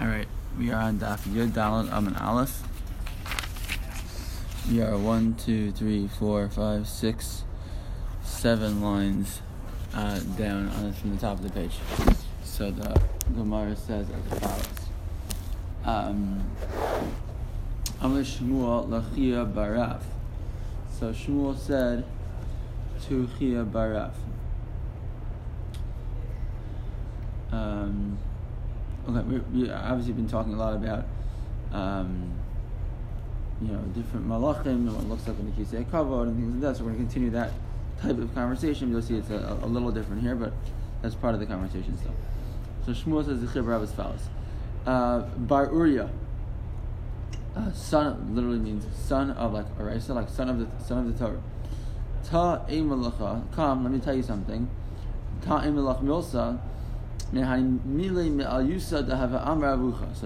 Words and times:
All 0.00 0.06
right, 0.06 0.26
we 0.58 0.70
are 0.70 0.80
on 0.80 0.98
Daf 0.98 1.28
Yud 1.28 1.50
Dalet 1.50 1.92
Amin 1.92 2.16
Aleph. 2.16 2.62
We 4.70 4.80
are 4.80 4.96
one, 4.96 5.34
two, 5.34 5.72
three, 5.72 6.08
four, 6.08 6.48
five, 6.48 6.88
six, 6.88 7.44
seven 8.24 8.80
lines 8.80 9.42
uh, 9.92 10.18
down 10.38 10.68
on 10.68 10.94
from 10.94 11.14
the 11.14 11.20
top 11.20 11.36
of 11.36 11.42
the 11.42 11.50
page. 11.50 11.74
So 12.42 12.70
the 12.70 12.98
Gemara 13.34 13.76
says 13.76 14.06
as 14.08 14.38
follows. 14.38 14.66
Um, 15.84 16.44
Amr 18.00 18.22
Shmuel 18.22 18.88
Lachia 18.88 19.52
Baraf. 19.52 20.00
So 20.98 21.12
Shmuel 21.12 21.58
said 21.58 22.06
to 23.06 23.28
Chia 23.38 23.64
bar 23.64 23.90
Rav. 23.90 24.14
Um, 27.52 28.18
okay, 29.16 29.26
we, 29.26 29.38
we 29.62 29.70
obviously 29.70 30.12
been 30.12 30.28
talking 30.28 30.54
a 30.54 30.56
lot 30.56 30.74
about, 30.74 31.04
um, 31.72 32.32
you 33.60 33.68
know, 33.68 33.80
different 33.94 34.26
malachim 34.26 34.66
and 34.66 34.94
what 34.94 35.06
looks 35.06 35.26
like 35.26 35.38
in 35.38 35.46
the 35.46 35.52
Kisei 35.52 35.84
Kavod 35.84 36.28
and 36.28 36.36
things 36.36 36.52
like 36.54 36.60
that. 36.62 36.76
So 36.76 36.84
we're 36.84 36.92
going 36.92 37.06
to 37.06 37.12
continue 37.12 37.30
that 37.30 37.52
type 38.00 38.18
of 38.18 38.34
conversation. 38.34 38.90
You'll 38.90 39.02
see 39.02 39.16
it's 39.16 39.30
a, 39.30 39.58
a, 39.62 39.66
little 39.66 39.90
different 39.90 40.22
here, 40.22 40.34
but 40.34 40.52
that's 41.02 41.14
part 41.14 41.34
of 41.34 41.40
the 41.40 41.46
conversation 41.46 41.96
still. 41.98 42.14
So 42.86 42.92
Shmuel 42.92 43.24
says 43.24 43.40
the 43.40 43.46
Chibra 43.46 43.86
follows: 43.94 44.28
uh, 44.86 45.20
Bar 45.20 45.66
Uriah, 45.72 46.10
uh, 47.54 47.72
son, 47.72 48.34
literally 48.34 48.58
means 48.58 48.86
son 48.96 49.30
of 49.32 49.52
like 49.52 49.66
Arisa, 49.78 50.14
like 50.14 50.28
son 50.28 50.48
of 50.48 50.58
the 50.58 50.84
son 50.84 50.98
of 50.98 51.18
the 51.18 51.24
Torah. 51.24 51.42
Ta 52.24 52.64
malacha, 52.68 53.42
come. 53.52 53.84
Let 53.84 53.92
me 53.92 54.00
tell 54.00 54.14
you 54.14 54.22
something. 54.22 54.68
Ta 55.42 55.62
emalach 55.62 56.02
milsa. 56.02 56.60
So 57.32 57.38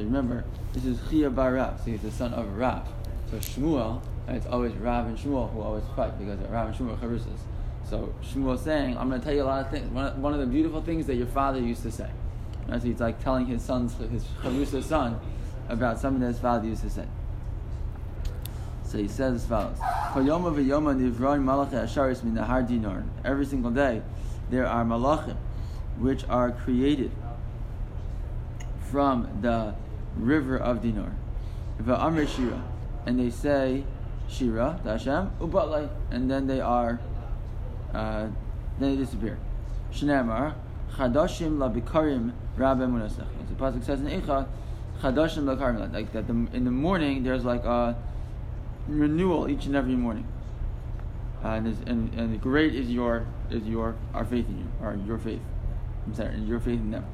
remember, 0.01 0.45
this 0.73 0.85
is 0.87 0.99
Chia 1.11 1.29
bar 1.29 1.53
Rav, 1.53 1.79
so 1.79 1.91
he's 1.91 2.01
the 2.01 2.11
son 2.11 2.33
of 2.33 2.57
Rav. 2.57 2.89
So 3.31 3.37
Shmuel, 3.37 4.01
and 4.27 4.39
it's 4.39 4.47
always 4.47 4.73
Rav 4.73 5.07
and 5.07 5.19
Shmuel 5.19 5.53
who 5.53 5.61
always 5.61 5.85
fight 5.95 6.19
because 6.19 6.39
Rav 6.49 6.69
and 6.69 6.77
Shmuel 6.77 6.95
are 6.95 7.07
Charusas. 7.07 7.41
So 7.91 8.15
Shmuel 8.23 8.59
saying, 8.59 8.97
I'm 8.97 9.11
going 9.11 9.21
to 9.21 9.25
tell 9.25 9.35
you 9.35 9.43
a 9.43 9.45
lot 9.45 9.67
of 9.67 9.71
things. 9.71 9.91
One, 9.91 10.33
of 10.33 10.41
the 10.41 10.47
beautiful 10.47 10.81
things 10.81 11.05
that 11.07 11.17
your 11.17 11.27
father 11.27 11.61
used 11.61 11.83
to 11.83 11.91
say. 11.91 12.09
Right? 12.69 12.81
So 12.81 12.89
he's 12.89 13.01
like 13.01 13.23
telling 13.23 13.45
his 13.45 13.63
son's, 13.63 13.93
his 14.11 14.25
Charusa 14.43 14.83
son, 14.83 15.21
about 15.69 15.99
something 16.01 16.21
that 16.23 16.29
his 16.29 16.39
father 16.39 16.67
used 16.67 16.85
to 16.85 16.91
say. 16.91 17.07
So 18.83 18.97
he 18.97 19.09
says 19.09 19.43
as 19.43 19.47
follows: 19.47 19.77
Every 23.25 23.47
single 23.47 23.71
day, 23.71 24.03
there 24.51 24.67
are 24.67 24.85
malachim 24.85 25.37
which 25.99 26.25
are 26.29 26.51
created 26.51 27.11
from 28.91 29.29
the 29.41 29.75
river 30.17 30.57
of. 30.57 30.83
Shira, 30.83 32.63
and 33.07 33.19
they 33.19 33.31
say 33.31 33.85
Shira, 34.29 34.81
Hashem, 34.85 35.31
Ubatlay, 35.41 35.89
and 36.11 36.31
then 36.31 36.47
they 36.47 36.61
are, 36.61 37.01
uh, 37.93 38.29
then 38.79 38.97
they 38.97 38.97
disappear. 38.97 39.39
Shneimar, 39.93 40.55
Chadashim 40.97 41.59
labikarim 41.59 42.33
rabbe 42.57 42.81
munasach. 42.81 43.27
The 43.49 43.55
pasuk 43.55 43.85
says 43.85 44.01
in 44.01 44.07
Eicha, 44.07 44.47
Chadashim 45.01 45.45
labikarim, 45.45 45.93
like 45.93 46.13
that. 46.13 46.27
The, 46.27 46.33
in 46.33 46.65
the 46.65 46.71
morning, 46.71 47.23
there's 47.23 47.45
like 47.45 47.65
a 47.65 47.97
renewal 48.89 49.49
each 49.49 49.67
and 49.67 49.77
every 49.77 49.97
morning. 49.97 50.27
Uh, 51.45 51.49
and, 51.49 51.89
and, 51.89 52.15
and 52.15 52.41
great 52.41 52.75
is 52.75 52.89
your 52.91 53.27
is 53.51 53.65
your 53.65 53.95
our 54.15 54.25
faith 54.25 54.49
in 54.49 54.59
you, 54.59 54.67
or 54.81 54.97
your 55.07 55.19
faith. 55.19 55.41
I'm 56.07 56.15
sorry, 56.15 56.37
your 56.41 56.61
faith 56.61 56.81
in 56.81 56.91
them. 56.91 57.05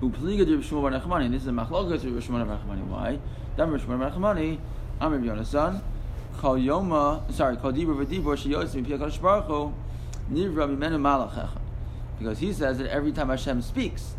Upliga 0.00 0.46
de 0.46 0.56
Rishmon 0.56 0.82
bar 0.82 0.92
Nachmani. 0.92 1.30
This 1.30 1.42
is 1.42 1.48
a 1.48 1.50
machlokas 1.50 2.04
of 2.04 2.12
Rishmon 2.12 2.46
bar 2.46 2.58
Nachmani. 2.58 2.86
Why? 2.86 3.18
Dam 3.56 3.70
Rishmon 3.70 3.98
bar 3.98 4.10
Nachmani. 4.10 4.58
I'm 5.00 5.12
Rabbi 5.12 5.26
Yonasan. 5.26 5.82
Kol 6.38 6.56
Yoma. 6.56 7.30
Sorry. 7.32 7.56
Kol 7.56 7.72
Dibur 7.72 8.06
v'Dibur 8.06 8.36
sheyotz 8.36 8.74
mi 8.74 8.82
Piyakadosh 8.82 9.20
Baruch 9.20 9.46
Hu. 9.46 9.74
Nivra 10.32 10.68
mimenu 10.68 10.98
malachecha. 11.00 11.58
Because 12.18 12.38
he 12.38 12.52
says 12.52 12.78
that 12.78 12.86
every 12.86 13.12
time 13.12 13.30
Hashem 13.30 13.62
speaks, 13.62 14.14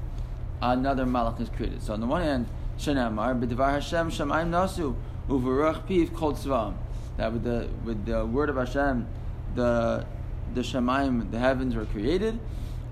another 0.62 1.06
malach 1.06 1.40
is 1.40 1.50
created. 1.50 1.82
So 1.82 1.94
on 1.94 2.02
the 2.02 2.08
one 2.08 2.22
hand, 2.22 2.48
Shenamar 2.78 3.40
b'Devar 3.40 3.72
Hashem 3.72 4.12
Shemaim 4.12 4.50
Nasu 4.50 4.96
uVaruch 5.30 5.88
Piv 5.88 6.14
Kol 6.14 6.34
Tzvam. 6.34 6.74
That 7.16 7.32
with 7.32 7.44
the 7.44 7.70
with 7.86 8.06
the 8.06 8.26
word 8.26 8.50
of 8.50 8.58
Hashem, 8.58 9.08
the 9.56 10.06
the 10.54 10.62
Shemaim, 10.62 11.32
the 11.32 11.40
heavens 11.40 11.76
were 11.76 11.86
created 11.86 12.38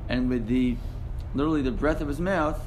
and 0.09 0.29
with 0.29 0.47
the 0.47 0.75
literally 1.35 1.61
the 1.61 1.71
breath 1.71 2.01
of 2.01 2.07
his 2.07 2.19
mouth, 2.19 2.59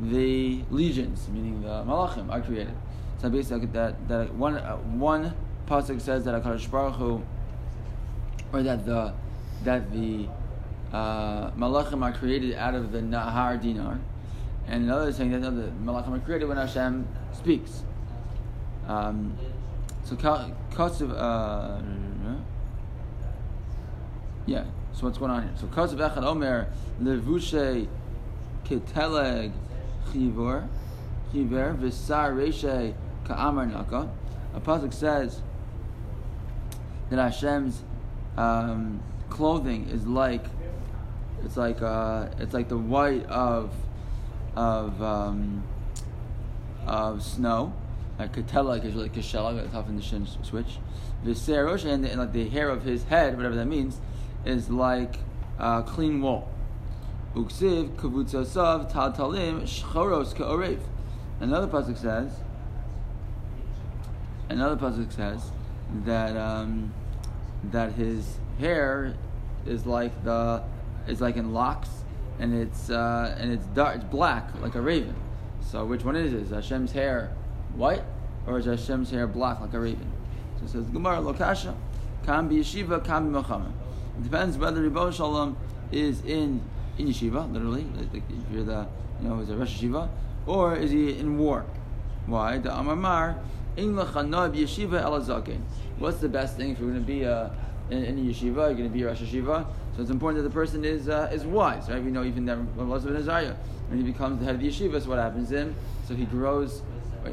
the 0.00 0.62
legions, 0.70 1.28
meaning 1.28 1.62
the 1.62 1.82
malachim, 1.84 2.32
are 2.32 2.40
created. 2.40 2.74
So 3.20 3.28
basically, 3.28 3.66
that 3.66 4.08
that 4.08 4.32
one 4.34 4.56
uh, 4.56 4.76
one 4.76 5.34
pasuk 5.66 6.00
says 6.00 6.24
that 6.24 6.42
Hakadosh 6.42 6.70
Baruch 6.70 6.94
Hu, 6.94 7.22
or 8.52 8.62
that 8.62 8.86
the 8.86 9.12
that 9.64 9.92
the 9.92 10.28
uh, 10.92 11.50
malachim 11.52 12.02
are 12.02 12.12
created 12.12 12.54
out 12.54 12.74
of 12.74 12.92
the 12.92 13.00
Nahar 13.00 13.60
Dinur, 13.60 13.98
and 14.68 14.84
another 14.84 15.12
saying 15.12 15.32
that 15.32 15.40
the 15.40 15.72
malachim 15.82 16.16
are 16.16 16.20
created 16.20 16.46
when 16.46 16.56
Hashem 16.56 17.06
speaks. 17.32 17.82
Um, 18.86 19.36
so 20.04 20.14
Kotzev, 20.14 21.10
uh, 21.10 21.80
yeah. 24.46 24.64
So 24.96 25.04
what's 25.04 25.18
going 25.18 25.30
on 25.30 25.42
here? 25.42 25.52
So 25.60 25.66
Kazav 25.66 26.10
Echad 26.10 26.24
Omer 26.24 26.68
Levushe 27.02 27.86
Keteleg 28.64 29.52
Chivor 30.08 30.66
Chiver 31.30 31.76
Visar 31.76 32.34
Reshe 32.34 32.94
Ka'amar 33.26 33.66
Naka. 33.66 34.08
A 34.54 34.60
pasuk 34.60 34.94
says 34.94 35.42
that 37.10 37.18
Hashem's 37.18 37.82
um, 38.38 39.02
clothing 39.28 39.86
is 39.90 40.06
like 40.06 40.46
it's 41.44 41.58
like 41.58 41.82
uh, 41.82 42.28
it's 42.38 42.54
like 42.54 42.70
the 42.70 42.78
white 42.78 43.26
of 43.26 43.74
of 44.56 45.02
um, 45.02 45.62
of 46.86 47.22
snow. 47.22 47.74
Like 48.18 48.34
Keteleg 48.34 48.86
is 48.86 48.94
like 48.94 49.12
Keshelag, 49.12 49.56
that's 49.56 49.74
often 49.74 49.96
the 49.96 50.02
shin 50.02 50.26
switch. 50.42 50.78
Visar 51.22 51.84
and, 51.84 52.06
and 52.06 52.18
like 52.18 52.32
the 52.32 52.48
hair 52.48 52.70
of 52.70 52.82
his 52.82 53.04
head, 53.04 53.36
whatever 53.36 53.56
that 53.56 53.66
means 53.66 54.00
is 54.46 54.70
like 54.70 55.16
a 55.58 55.82
clean 55.82 56.22
wool. 56.22 56.48
Uksiv 57.34 57.96
kavutzasav 57.96 58.90
taltalim 58.90 59.62
shchoros 59.62 60.34
ka'orev. 60.34 60.80
Another 61.40 61.66
pasuk 61.66 61.98
says. 61.98 62.32
Another 64.48 64.76
pasuk 64.76 65.12
says 65.12 65.50
that 66.04 66.36
um, 66.36 66.94
that 67.64 67.92
his 67.92 68.38
hair 68.58 69.14
is 69.66 69.84
like 69.86 70.24
the 70.24 70.62
is 71.06 71.20
like 71.20 71.36
in 71.36 71.52
locks, 71.52 71.90
and 72.38 72.54
it's 72.54 72.88
uh, 72.90 73.36
and 73.38 73.52
it's 73.52 73.66
dark, 73.66 73.96
it's 73.96 74.04
black 74.04 74.48
like 74.62 74.74
a 74.74 74.80
raven. 74.80 75.14
So 75.60 75.84
which 75.84 76.04
one 76.04 76.16
is 76.16 76.32
it? 76.32 76.42
Is 76.42 76.50
Hashem's 76.50 76.92
hair 76.92 77.32
white, 77.74 78.04
or 78.46 78.58
is 78.58 78.66
Hashem's 78.66 79.10
hair 79.10 79.26
black 79.26 79.60
like 79.60 79.74
a 79.74 79.80
raven? 79.80 80.10
So 80.58 80.64
it 80.64 80.68
says 80.70 80.86
Gemara 80.86 81.16
Lokasha, 81.16 81.74
Kam 82.24 82.48
yeshiva, 82.48 83.04
Kam 83.04 83.32
bi 83.32 83.42
it 84.18 84.24
depends 84.24 84.56
whether 84.56 84.82
Rebbe 84.82 85.12
Shalom 85.12 85.56
is 85.92 86.22
in 86.24 86.62
in 86.98 87.08
yeshiva, 87.08 87.52
literally, 87.52 87.84
like 87.96 88.22
if 88.28 88.52
you're 88.52 88.64
the 88.64 88.86
you 89.20 89.28
know, 89.28 89.40
is 89.40 89.50
a 89.50 89.56
Rosh 89.56 89.82
Yeshiva, 89.82 90.08
or 90.46 90.76
is 90.76 90.90
he 90.90 91.18
in 91.18 91.38
war? 91.38 91.64
Why? 92.26 92.58
The 92.58 92.74
Amar 92.74 93.36
in 93.76 93.94
yeshiva 93.94 95.02
elazakin. 95.02 95.60
What's 95.98 96.18
the 96.18 96.28
best 96.28 96.56
thing 96.56 96.70
if 96.70 96.78
you're 96.78 96.90
going 96.90 97.00
to 97.00 97.06
be 97.06 97.22
a 97.22 97.50
in, 97.90 98.04
in 98.04 98.18
a 98.18 98.22
yeshiva? 98.22 98.42
You're 98.42 98.74
going 98.74 98.84
to 98.84 98.88
be 98.88 99.02
a 99.02 99.08
Rosh 99.08 99.20
Yeshiva. 99.20 99.66
So 99.94 100.02
it's 100.02 100.10
important 100.10 100.42
that 100.42 100.48
the 100.48 100.54
person 100.54 100.84
is 100.84 101.08
uh, 101.08 101.30
is 101.32 101.44
wise, 101.44 101.88
right? 101.88 102.02
We 102.02 102.10
know 102.10 102.24
even 102.24 102.46
that 102.46 102.58
Elazar 102.76 103.16
Azariah, 103.16 103.54
when 103.88 103.98
he 103.98 104.10
becomes 104.10 104.38
the 104.38 104.46
head 104.46 104.54
of 104.54 104.60
the 104.60 104.68
yeshiva, 104.68 105.02
so 105.02 105.10
what 105.10 105.18
happens 105.18 105.50
to 105.50 105.58
him? 105.58 105.74
So 106.08 106.14
he 106.14 106.24
grows 106.24 106.82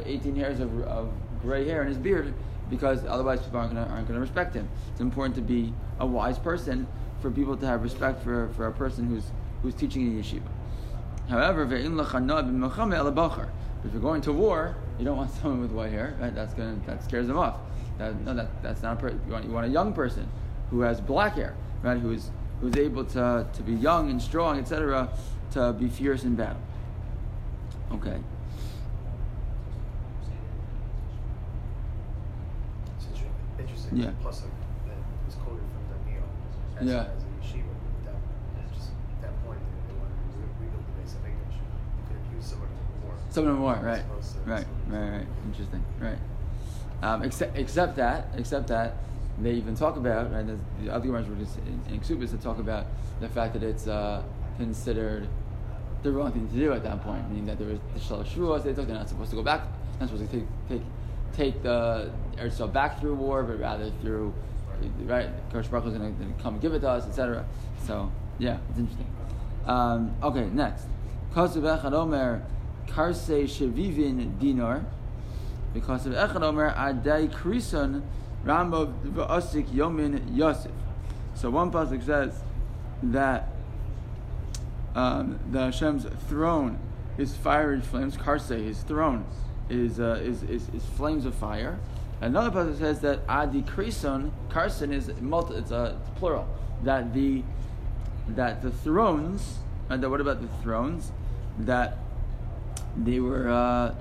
18 0.06 0.36
hairs 0.36 0.60
of, 0.60 0.82
of 0.84 1.12
gray 1.42 1.68
hair 1.68 1.82
in 1.82 1.88
his 1.88 1.98
beard 1.98 2.34
because 2.70 3.06
otherwise 3.06 3.42
people 3.42 3.60
aren't 3.60 3.74
going 3.74 4.08
to 4.08 4.20
respect 4.20 4.54
him. 4.54 4.70
It's 4.92 5.02
important 5.02 5.36
to 5.36 5.42
be 5.42 5.74
a 6.00 6.06
wise 6.06 6.40
person 6.40 6.88
for 7.22 7.32
people 7.32 7.56
to 7.58 7.66
have 7.66 7.84
respect 7.84 8.24
for, 8.24 8.50
for 8.56 8.68
a 8.68 8.72
person 8.72 9.08
who's 9.08 9.26
who's 9.62 9.74
teaching 9.74 10.08
in 10.08 10.22
yeshiva. 10.22 10.50
However, 11.30 11.64
if 11.64 11.72
you're 11.72 11.80
going 14.02 14.22
to 14.22 14.34
war, 14.34 14.76
you 15.00 15.06
don't 15.06 15.18
want 15.18 15.32
someone 15.42 15.62
with 15.62 15.72
white 15.72 15.92
hair. 15.92 16.16
Right? 16.20 16.36
That's 16.36 16.54
gonna 16.54 16.78
that 16.86 17.04
scares 17.04 17.28
them 17.28 17.38
off. 17.38 17.58
That, 17.98 18.20
no, 18.22 18.34
that, 18.34 18.64
that's 18.64 18.82
not 18.82 18.98
a 18.98 19.00
per- 19.00 19.10
you, 19.10 19.32
want, 19.32 19.46
you 19.46 19.52
want 19.52 19.68
a 19.68 19.70
young 19.70 19.94
person 19.94 20.28
who 20.70 20.82
has 20.82 21.00
black 21.00 21.36
hair, 21.36 21.56
right? 21.84 22.00
Who 22.00 22.12
is 22.12 22.32
who's 22.60 22.76
able 22.78 23.04
to, 23.04 23.46
to 23.52 23.62
be 23.62 23.74
young 23.74 24.10
and 24.10 24.22
strong, 24.22 24.58
etc., 24.60 25.10
to 25.52 25.74
be 25.74 25.90
fierce 25.90 26.24
in 26.24 26.36
battle. 26.36 26.62
Okay. 27.92 28.18
Yeah. 33.96 34.12
Plus, 34.22 34.42
like, 34.44 34.52
that 34.88 34.98
was 35.26 35.36
quoted 35.36 35.64
from 35.74 35.84
Daniel 36.06 36.26
as, 36.80 36.88
yeah. 36.88 37.14
as 37.14 37.24
a 37.24 37.30
yeshiva. 37.42 37.74
That, 38.06 38.16
just 38.74 38.90
at 38.90 39.22
that 39.22 39.46
point, 39.46 39.60
they 39.88 39.96
wanted 39.96 40.18
to 40.34 40.40
rebuild 40.60 40.86
the 40.88 41.02
base 41.02 41.14
of 41.14 41.26
English. 41.26 41.56
You 41.56 42.04
could 42.08 42.18
have 42.18 42.34
used 42.34 42.50
someone 42.50 42.70
more. 43.04 43.16
Some 43.30 43.48
of 43.48 43.54
them 43.54 43.60
more, 43.60 43.76
right? 43.76 44.04
Right, 44.46 44.66
right, 44.88 45.10
right. 45.10 45.28
Interesting, 45.46 45.84
right. 46.00 46.18
Um, 47.02 47.24
except, 47.24 47.58
except 47.58 47.96
that, 47.98 48.28
except 48.38 48.68
that, 48.68 48.98
they 49.42 49.52
even 49.54 49.76
talk 49.76 49.98
about, 49.98 50.32
right, 50.32 50.46
the 50.84 50.94
other 50.94 51.12
ones 51.12 51.28
were 51.28 51.36
just 51.36 51.58
in, 51.58 51.82
in 51.94 52.00
Ksubis 52.00 52.32
that 52.32 52.42
talk 52.42 52.60
about 52.60 52.86
the 53.20 53.28
fact 53.28 53.54
that 53.54 53.64
it's 53.64 53.88
uh, 53.88 54.22
considered 54.58 55.28
the 56.04 56.12
wrong 56.12 56.32
thing 56.32 56.48
to 56.50 56.56
do 56.56 56.72
at 56.74 56.84
that 56.84 57.02
point, 57.04 57.28
meaning 57.30 57.46
that 57.48 57.58
there 57.58 57.68
was 57.68 57.80
the 57.94 58.00
Shalosh 58.00 58.28
Shavuos, 58.28 58.64
they 58.64 58.74
they're 58.74 58.86
not 58.86 59.10
supposed 59.10 59.32
to 59.32 59.36
go 59.36 59.44
back, 59.44 59.62
They're 59.94 60.02
not 60.02 60.10
supposed 60.10 60.30
to 60.32 60.38
take, 60.38 60.48
take, 60.70 60.82
take 61.34 61.64
the 61.64 62.12
Eretz 62.38 62.72
back 62.74 63.00
through 63.00 63.16
war, 63.16 63.44
but 63.44 63.60
rather 63.60 63.92
through, 64.02 64.34
right, 65.04 65.30
Kosh 65.52 65.68
Baruch 65.68 65.88
is 65.88 65.98
going 65.98 66.16
to 66.18 66.44
come 66.44 66.60
give 66.60 66.74
it 66.74 66.80
to 66.80 66.90
us, 66.90 67.08
etc. 67.08 67.46
So, 67.86 68.12
yeah, 68.40 68.58
it's 68.70 68.80
interesting. 68.80 69.08
Um, 69.66 70.16
okay, 70.22 70.46
next. 70.46 70.86
Kosev 71.34 71.82
Echad 71.82 71.94
Omer 71.94 72.46
Karse 72.88 73.48
Shevivin 73.48 74.40
Dinar. 74.40 74.86
Because 75.74 76.06
of 76.06 76.14
Echad 76.14 76.44
Omer 76.44 76.72
Adai 76.72 77.32
Krison 77.32 78.04
Rambov 78.46 78.94
V'asik 79.04 79.68
Yomin 79.70 80.36
Yosef. 80.36 80.72
So 81.36 81.50
one 81.50 81.72
pasuk 81.72 82.06
says 82.06 82.42
that 83.02 83.50
um, 84.96 85.40
the 85.52 85.60
Hashem's 85.60 86.06
throne 86.28 86.78
is 87.18 87.36
fiery 87.36 87.82
flames. 87.82 88.16
Karse, 88.18 88.50
his 88.50 88.84
throne 88.84 89.26
is, 89.70 90.00
uh, 90.00 90.20
is, 90.22 90.44
is, 90.44 90.70
is 90.70 90.86
flames 90.96 91.26
of 91.26 91.34
fire. 91.34 91.80
Another 92.24 92.52
pasuk 92.52 92.80
says 92.80 93.02
that 93.02 93.20
Adi 93.28 93.64
Krison, 93.64 94.32
Karson 94.48 94.94
is 94.94 95.12
multi, 95.20 95.56
it's 95.56 95.72
a 95.72 95.98
it's 96.00 96.18
plural. 96.18 96.48
That 96.84 97.14
the 97.14 97.44
that 98.30 98.62
the 98.62 98.72
thrones, 98.72 99.60
and 99.90 100.10
what 100.10 100.22
about 100.22 100.42
the 100.42 100.48
thrones? 100.64 101.12
That 101.60 101.98
they 102.96 103.20
were 103.20 103.50
uh, 103.50 103.94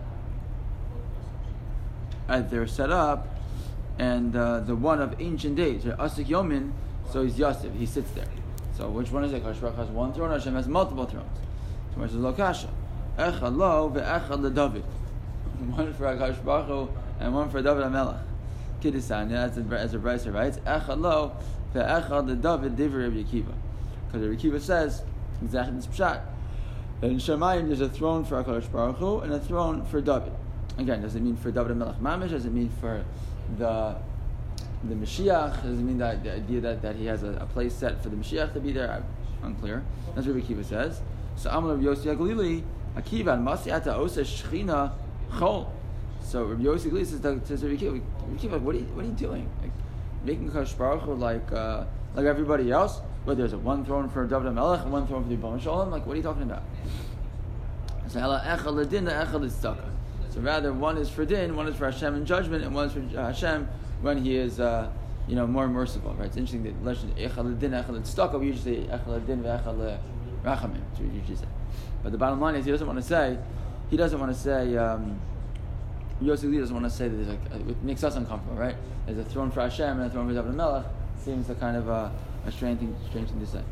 as 2.29 2.49
they're 2.49 2.69
set 2.69 2.93
up, 2.93 3.27
and 3.99 4.37
uh, 4.37 4.61
the 4.61 4.77
one 4.77 5.03
of 5.03 5.21
ancient 5.21 5.57
days, 5.57 5.83
Asik 5.83 6.27
Yomin, 6.27 6.71
so 7.11 7.25
he's 7.25 7.37
Yosef, 7.41 7.75
he 7.75 7.87
sits 7.87 8.13
there. 8.13 8.29
So 8.77 8.89
which 8.89 9.11
one 9.11 9.25
is 9.25 9.33
it? 9.33 9.43
Hashemach 9.43 9.75
has 9.75 9.89
one 9.89 10.13
throne, 10.13 10.31
Hashem 10.31 10.55
has 10.55 10.69
multiple 10.69 11.07
thrones. 11.07 11.39
So 11.93 11.99
much 11.99 12.11
is 12.11 12.17
Lokasha. 12.17 12.69
Echad 13.19 13.57
lo 13.57 13.91
ve'echad 13.93 14.55
David. 14.55 14.85
One 15.75 15.93
for 15.95 16.05
Akash 16.05 16.43
Baruch 16.45 16.89
and 17.23 17.35
one 17.35 17.49
for 17.51 17.63
David 17.63 17.85
HaMelech. 17.85 18.21
Kiddusan, 18.83 19.33
as 19.33 19.57
a, 19.57 19.61
as 19.77 19.95
a 19.95 19.99
Brycer 19.99 20.35
writes, 20.35 20.59
Echad 20.59 21.01
lo 21.01 21.37
ve'echad 21.75 22.27
the 22.27 22.35
David 22.35 22.77
divrei 22.77 23.05
Rabbi 23.05 23.23
Akiva. 23.23 23.55
Because 24.11 24.37
Akiva 24.37 24.61
says, 24.61 25.03
exactly 25.43 25.77
this 25.77 25.87
pshat, 25.87 26.23
that 27.01 27.11
in 27.11 27.19
Shemayim 27.19 27.69
there's 27.69 27.81
a 27.81 27.89
throne 27.89 28.25
for 28.25 28.43
HaKadosh 28.43 28.71
Baruch 28.71 28.97
Hu 28.97 29.21
and 29.21 29.33
a 29.33 29.41
throne 29.41 29.85
for 29.87 30.01
David. 30.01 30.33
Again, 30.79 31.03
does 31.03 31.15
it 31.15 31.21
mean 31.21 31.37
for 31.37 31.51
David 31.51 31.77
Melech 31.77 31.97
Mamish? 31.97 32.31
Does 32.31 32.45
it 32.45 32.53
mean 32.53 32.71
for 32.81 33.05
the 33.59 33.97
the 34.85 34.95
Mashiach? 34.95 35.63
Does 35.63 35.79
it 35.79 35.83
mean 35.83 35.99
that 35.99 36.25
the 36.25 36.33
idea 36.33 36.61
that, 36.61 36.83
that 36.83 36.97
he 36.97 37.07
has 37.07 37.23
a, 37.23 37.33
a 37.35 37.47
place 37.47 37.73
set 37.73 38.03
for 38.03 38.09
the 38.09 38.17
Mashiach 38.17 38.53
to 38.55 38.61
be 38.61 38.73
there? 38.73 38.91
I'm 38.91 39.53
unclear. 39.53 39.85
That's 40.15 40.27
what 40.27 40.37
Akiva 40.37 40.65
says. 40.65 41.01
So 41.37 41.51
Amal 41.51 41.77
Rabbi 41.77 41.85
Yossi 41.85 42.17
HaGalili, 42.17 42.65
Akiva, 42.97 43.39
Masiata 43.41 43.95
Osa 43.95 44.23
Shechina 44.23 44.93
Chol. 45.33 45.69
So 46.23 46.45
Rabbi 46.45 46.63
Yossi 46.63 46.91
HaGalili 46.91 47.07
says 47.07 47.21
to, 47.21 47.57
to 47.57 47.67
Rabbi 47.67 47.77
Akiva, 47.77 47.93
Rabbi 47.93 48.37
Akiva, 48.37 48.61
what 48.61 48.75
are 48.75 48.79
you, 48.79 48.85
what 48.87 49.05
are 49.05 49.09
you 49.09 49.15
doing? 49.15 49.49
Like, 49.61 49.73
making 50.25 50.51
Kadosh 50.51 50.77
Baruch 50.79 51.03
Hu 51.03 51.15
like, 51.15 51.53
uh, 51.53 51.85
like 52.15 52.27
everybody 52.27 52.71
else? 52.71 53.01
But 53.25 53.37
there's 53.37 53.53
a 53.53 53.59
one 53.59 53.85
throne 53.85 54.09
for 54.09 54.27
David 54.27 54.53
Melech 54.53 54.83
and 54.83 54.93
one 54.93 55.07
throne 55.07 55.23
for 55.23 55.29
the 55.29 55.35
Ibn 55.35 55.61
Shalom? 55.61 55.91
Like, 55.91 56.07
what 56.07 56.15
are 56.15 56.17
you 56.17 56.23
talking 56.23 56.43
about? 56.43 56.63
So 58.09 58.21
rather, 60.41 60.73
one 60.73 60.99
is 60.99 61.09
for 61.09 61.25
din, 61.25 61.55
one 61.55 61.69
is 61.69 61.77
for 61.77 61.91
Hashem 61.91 62.15
in 62.15 62.27
judgment, 62.27 62.65
and 62.65 62.75
one 62.75 62.89
is 62.89 62.93
for 62.93 63.01
Hashem 63.01 63.69
when 64.01 64.19
He 64.19 64.37
is, 64.37 64.61
uh, 64.61 64.91
you 65.29 65.37
know, 65.37 65.47
more 65.47 65.69
merciful. 65.69 66.15
Right? 66.15 66.27
It's 66.27 66.37
interesting 66.37 66.65
that 66.65 66.85
legend 66.85 67.17
echal 67.17 67.59
din 67.59 67.71
echal. 67.71 68.41
We 68.41 68.47
usually 68.47 68.87
say 68.87 68.91
echal 68.91 69.27
din 69.27 69.43
ve'echal 69.43 69.99
rachamim. 70.45 70.83
But 72.03 72.13
the 72.13 72.19
bottom 72.19 72.41
line 72.41 72.57
is, 72.57 72.65
he 72.65 72.71
doesn't 72.71 72.87
want 72.87 72.99
to 72.99 73.05
say, 73.05 73.39
he 73.89 73.97
doesn't 73.97 74.19
want 74.19 74.33
to 74.33 74.39
say. 74.39 74.77
Um, 74.77 75.21
Yosef 76.23 76.53
doesn't 76.53 76.75
want 76.75 76.87
to 76.87 76.91
say 76.91 77.09
that 77.09 77.17
there's 77.17 77.29
like, 77.29 77.69
it 77.69 77.83
makes 77.83 78.05
us 78.05 78.17
uncomfortable, 78.17 78.57
right? 78.57 78.77
There's 79.07 79.19
a 79.19 79.25
throne 79.25 79.51
for 79.51 79.61
Hashem 79.61 79.99
and 79.99 80.07
a 80.07 80.11
throne 80.11 80.29
for 80.29 80.35
David 80.35 80.55
Melech. 80.55 80.87
Seems 81.19 81.49
a 81.51 81.55
kind 81.55 81.77
of 81.77 81.89
a, 81.89 82.13
a 82.47 82.53
strange 82.53 82.81
thing, 82.81 82.97
strange 83.09 83.29
thing 83.29 83.41
to 83.41 83.47
say. 83.47 83.63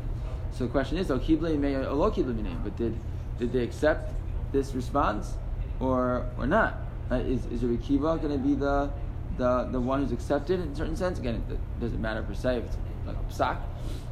So 0.53 0.65
the 0.65 0.71
question 0.71 0.97
is, 0.97 1.07
though, 1.07 1.17
may 1.17 1.75
or 1.75 1.93
lo 1.93 2.11
Kiblei 2.11 2.63
but 2.63 2.75
did 2.77 2.97
did 3.39 3.51
they 3.53 3.63
accept 3.63 4.13
this 4.51 4.73
response? 4.73 5.33
or 5.81 6.25
or 6.37 6.47
not? 6.47 6.77
Uh, 7.09 7.15
is 7.15 7.45
is 7.47 7.63
Rabbi 7.63 7.81
Kiva 7.81 8.17
going 8.17 8.31
to 8.31 8.37
be 8.37 8.55
the 8.55 8.89
the 9.37 9.67
the 9.71 9.79
one 9.79 10.01
who's 10.01 10.11
accepted 10.11 10.59
in 10.59 10.69
a 10.69 10.75
certain 10.75 10.95
sense? 10.95 11.19
Again, 11.19 11.43
it 11.49 11.81
doesn't 11.81 12.01
matter 12.01 12.21
per 12.21 12.33
se 12.33 12.57
if 12.57 12.65
it's 12.65 12.77
like 13.05 13.17
a 13.17 13.33
psak, 13.33 13.57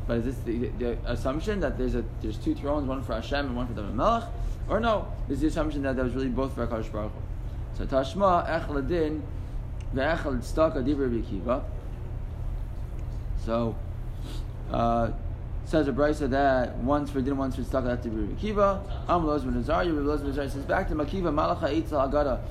but 0.07 0.17
is 0.17 0.25
this 0.25 0.37
the, 0.39 0.67
the, 0.79 0.97
assumption 1.05 1.59
that 1.59 1.77
there's 1.77 1.95
a 1.95 2.03
there's 2.21 2.37
two 2.37 2.55
thrones, 2.55 2.87
one 2.87 3.03
for 3.03 3.13
Hashem 3.13 3.45
and 3.45 3.55
one 3.55 3.67
for 3.67 3.73
the 3.73 3.83
Melech, 3.83 4.23
or 4.67 4.79
no? 4.79 5.07
Is 5.29 5.39
the 5.41 5.47
assumption 5.47 5.83
that 5.83 5.95
that 5.95 6.03
was 6.03 6.15
really 6.15 6.29
both 6.29 6.53
for 6.55 6.65
Hakadosh 6.65 6.91
Baruch 6.91 7.13
Hu? 7.13 7.21
So 7.79 7.85
Tashma 7.85 8.47
Echel 8.47 8.77
Adin 8.77 9.23
ve'Echel 9.95 10.39
Tzedakah 10.39 10.85
Div 10.85 10.99
Rabbi 10.99 11.61
So. 13.43 13.75
Uh, 14.71 15.11
says 15.65 15.87
a 15.87 15.91
brisa 15.91 16.27
that 16.29 16.75
once 16.77 17.11
for 17.11 17.21
din, 17.21 17.37
once 17.37 17.55
for 17.55 17.61
tzedakah, 17.61 17.85
that's 17.85 18.03
to 18.03 18.09
be 18.09 18.35
Kiva. 18.41 18.81
Am 19.07 19.25
Loz 19.25 19.43
ben 19.43 19.55
Azariah, 19.55 19.91
Rabbi 19.91 20.07
Loz 20.07 20.21
ben 20.21 20.31
Azariah 20.31 20.49
says 20.49 20.63
back 20.63 20.87
to 20.89 20.95
Makiva, 20.95 21.31
Malacha 21.31 21.69
Eitzel 21.69 22.11
Agada. 22.11 22.41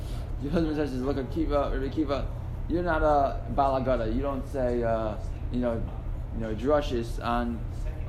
Your 0.41 0.53
husband 0.53 0.77
says, 0.77 0.93
look 1.03 1.19
at 1.19 1.31
Kiva, 1.33 1.71
Rabbi 1.75 1.89
Kiva, 1.89 2.27
you're 2.69 2.85
not 2.85 3.03
a 3.03 3.41
balagada. 3.55 4.15
You 4.15 4.23
don't 4.23 4.47
say, 4.53 4.83
uh, 4.85 5.15
you 5.51 5.59
know, 5.59 5.83
you 6.35 6.41
know, 6.41 6.55
drushes 6.55 7.25
on 7.25 7.59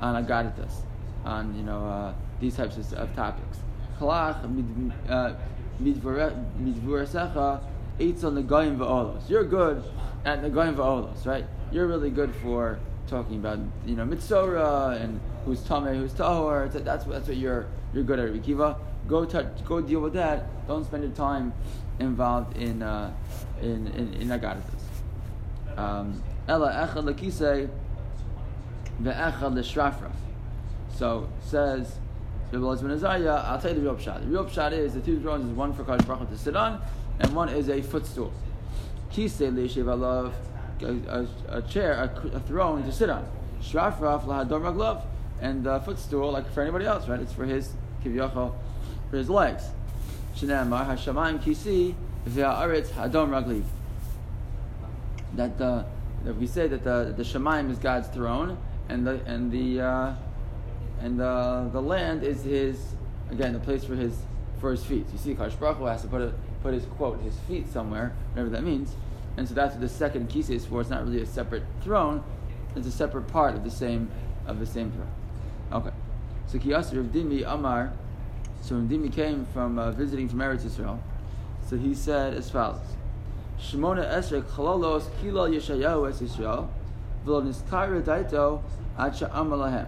on 0.00 0.24
agaditas, 0.24 0.82
on 1.24 1.54
you 1.56 1.62
know 1.62 1.84
uh, 1.84 2.14
these 2.40 2.56
types 2.56 2.76
of, 2.76 2.92
of 2.92 3.14
topics. 3.16 3.58
Kalach 3.98 4.42
midvurasecha 5.80 7.60
eitzel 7.98 8.32
negoyim 8.32 8.76
va'olos. 8.78 9.28
You're 9.28 9.44
good 9.44 9.82
at 10.24 10.42
negoyim 10.42 10.74
va'olos, 10.74 11.26
right? 11.26 11.44
You're 11.72 11.86
really 11.86 12.10
good 12.10 12.34
for 12.36 12.78
talking 13.06 13.36
about 13.36 13.58
you 13.84 13.96
know 13.96 14.04
mitzora 14.04 15.00
and 15.00 15.20
who's 15.44 15.60
tamei, 15.60 15.96
who's 15.96 16.12
tahor. 16.12 16.72
That's 16.72 17.04
that's 17.04 17.28
what 17.28 17.36
you're 17.36 17.66
you're 17.92 18.04
good 18.04 18.18
at, 18.18 18.28
Rikiva. 18.30 18.76
Go 19.08 19.24
touch, 19.24 19.46
go 19.64 19.80
deal 19.80 20.00
with 20.00 20.12
that. 20.14 20.46
Don't 20.68 20.84
spend 20.84 21.02
your 21.02 21.12
time 21.12 21.52
involved 21.98 22.56
in 22.56 22.82
uh, 22.82 23.12
in 23.60 23.88
in, 23.88 24.14
in 24.14 24.28
agaditas. 24.28 24.82
Um, 25.76 26.22
Ella 26.48 26.88
echad 26.88 27.04
lekisei 27.04 27.68
ve'echad 29.02 29.54
leshrafraf. 29.54 30.12
So 30.94 31.28
says 31.40 31.98
I'll 32.52 33.60
tell 33.60 33.70
you 33.70 33.76
the 33.76 33.80
real 33.80 33.96
pshat. 33.96 34.20
The 34.22 34.26
real 34.26 34.44
pshat 34.44 34.72
is 34.72 34.94
the 34.94 35.00
two 35.00 35.20
thrones 35.20 35.46
is 35.46 35.52
one 35.52 35.72
for 35.72 35.84
Kadosh 35.84 36.06
Baruch 36.06 36.30
to 36.30 36.38
sit 36.38 36.56
on, 36.56 36.80
and 37.20 37.34
one 37.34 37.48
is 37.48 37.68
a 37.68 37.80
footstool. 37.80 38.32
Kisei 39.12 39.52
leishev 39.52 39.84
alav 39.84 40.32
a, 40.82 41.26
a, 41.48 41.62
chair, 41.62 41.92
a, 41.92 42.36
a, 42.36 42.40
throne 42.40 42.82
to 42.84 42.92
sit 42.92 43.10
on. 43.10 43.26
Shrafraf 43.62 44.24
lahador 44.24 44.60
raglov, 44.60 45.02
and 45.40 45.64
the 45.64 45.80
footstool 45.80 46.32
like 46.32 46.50
for 46.52 46.62
anybody 46.62 46.86
else, 46.86 47.08
right? 47.08 47.20
It's 47.20 47.32
for 47.32 47.44
his 47.44 47.72
kivyachol, 48.04 48.54
for 49.10 49.16
his 49.16 49.30
legs. 49.30 49.64
Shinamar 50.36 50.86
hashamayim 50.86 51.42
kisi 51.42 51.94
ve'aretz 52.28 52.88
hadom 52.88 53.30
ragliv. 53.30 53.64
That 55.34 55.58
the 55.58 55.84
that 56.24 56.36
we 56.36 56.46
say 56.46 56.66
that 56.66 56.84
the 56.84 57.14
the 57.16 57.22
shamayim 57.22 57.70
is 57.70 57.78
God's 57.78 58.08
throne, 58.08 58.58
and 58.88 59.06
the 59.06 59.20
and 59.26 59.52
the 59.52 59.80
uh, 59.80 60.14
and 61.00 61.18
the 61.18 61.68
the 61.72 61.80
land 61.80 62.22
is 62.22 62.44
his 62.44 62.94
again 63.30 63.52
the 63.52 63.58
place 63.58 63.84
for 63.84 63.94
his 63.94 64.14
for 64.60 64.70
his 64.70 64.84
feet. 64.84 65.06
You 65.12 65.18
see, 65.18 65.34
Kadosh 65.34 65.58
Baruch 65.58 65.78
Hu 65.78 65.84
has 65.86 66.02
to 66.02 66.08
put 66.08 66.20
a, 66.20 66.34
put 66.62 66.74
his 66.74 66.84
quote 66.84 67.20
his 67.22 67.36
feet 67.48 67.66
somewhere, 67.72 68.12
whatever 68.32 68.50
that 68.50 68.62
means. 68.62 68.94
And 69.36 69.48
so 69.48 69.54
that's 69.54 69.72
what 69.72 69.80
the 69.80 69.88
second 69.88 70.28
kisa 70.28 70.52
is 70.52 70.66
for. 70.66 70.80
It's 70.80 70.90
not 70.90 71.04
really 71.04 71.22
a 71.22 71.26
separate 71.26 71.62
throne; 71.82 72.22
it's 72.76 72.86
a 72.86 72.92
separate 72.92 73.28
part 73.28 73.54
of 73.54 73.64
the 73.64 73.70
same 73.70 74.10
of 74.46 74.58
the 74.58 74.66
same 74.66 74.92
throne. 74.92 75.10
Okay. 75.72 75.96
So 76.46 76.58
Kiyasir 76.58 76.98
of 76.98 77.06
Dimi 77.06 77.44
Amar. 77.46 77.92
So 78.60 78.74
Dimi 78.74 79.12
came 79.12 79.46
from 79.54 79.78
uh, 79.78 79.92
visiting 79.92 80.28
from 80.28 80.40
Eretz 80.40 80.66
Israel, 80.66 81.02
so 81.66 81.78
he 81.78 81.94
said 81.94 82.34
as 82.34 82.50
follows: 82.50 82.80
Shemona 83.58 84.04
Esrek 84.12 84.42
Chalolos 84.42 85.08
Kilo 85.20 85.48
Yeshayahu 85.48 86.10
Es 86.10 86.20
Israel 86.20 86.70
V'lo 87.24 87.42
Niskara 87.42 88.02
Daito 88.02 88.60
Acha 88.98 89.30
Amalahem 89.30 89.86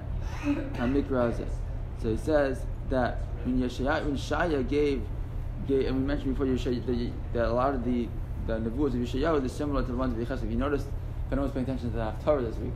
So 2.02 2.10
he 2.10 2.16
says 2.16 2.64
that 2.90 3.18
when 3.44 3.60
Yeshaya, 3.60 4.04
when 4.04 4.16
Shaya 4.16 4.68
gave, 4.68 5.02
gave, 5.66 5.86
and 5.86 5.96
we 5.96 6.02
mentioned 6.02 6.34
before 6.34 6.46
Yeshaya, 6.46 6.84
that, 6.86 7.12
that 7.32 7.46
a 7.46 7.52
lot 7.52 7.74
of 7.74 7.84
the 7.84 8.08
the 8.46 8.58
nevuahs 8.58 8.88
of 8.88 8.94
Yeshayahu 8.94 9.44
is 9.44 9.52
similar 9.52 9.82
to 9.82 9.88
the 9.92 9.96
ones 9.96 10.18
of 10.18 10.26
Yecheskel. 10.26 10.44
If 10.44 10.50
you 10.50 10.56
noticed, 10.56 10.86
if 10.86 11.32
anyone 11.32 11.44
was 11.44 11.52
paying 11.52 11.64
attention 11.64 11.90
to 11.92 11.96
the 11.96 12.02
Haftarah 12.02 12.44
this 12.44 12.56
week, 12.56 12.72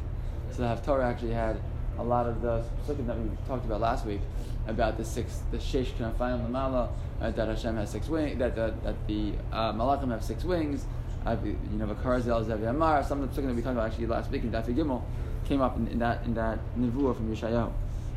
so 0.53 0.63
the 0.63 0.69
Haftarah 0.69 1.05
actually 1.05 1.33
had 1.33 1.61
a 1.99 2.05
lot 2.05 2.27
of 2.27 2.41
the 2.41 2.63
psukim 2.87 3.07
that 3.07 3.19
we 3.19 3.29
talked 3.49 3.65
about 3.65 3.81
last 3.81 4.07
week. 4.07 4.21
about 4.67 4.97
the 4.97 5.05
six, 5.05 5.43
the 5.51 5.59
Sheish 5.59 5.93
Kanafayim 5.93 6.49
Lamala, 6.49 6.91
uh, 7.21 7.31
that 7.31 7.49
Hashem 7.49 7.77
has 7.77 7.91
six 7.91 8.09
wings, 8.09 8.39
that, 8.39 8.57
that, 8.57 8.83
that 8.83 9.07
the 9.07 9.33
uh, 9.53 9.73
Malachim 9.73 10.11
have 10.11 10.25
six 10.25 10.45
wings, 10.45 10.85
uh, 11.25 11.37
you 11.45 11.57
know, 11.73 11.87
Vakarazel 11.87 12.45
Zevi 12.45 12.65
Amar, 12.65 13.03
some 13.05 13.23
of 13.23 13.35
the 13.35 13.41
psukim 13.41 13.47
that 13.47 13.55
we 13.55 13.63
talked 13.63 13.77
about 13.77 13.91
actually 13.91 14.07
last 14.07 14.31
week 14.31 14.43
in 14.43 14.51
Dafi 14.51 14.75
Gimel 14.75 15.03
came 15.47 15.61
up 15.61 15.77
in, 15.77 15.89
in, 15.89 15.99
that 16.01 16.25
in 16.25 16.35
that 16.35 16.59
Nevuah 16.79 17.17
from 17.17 17.35
Yeshayahu. 17.35 17.73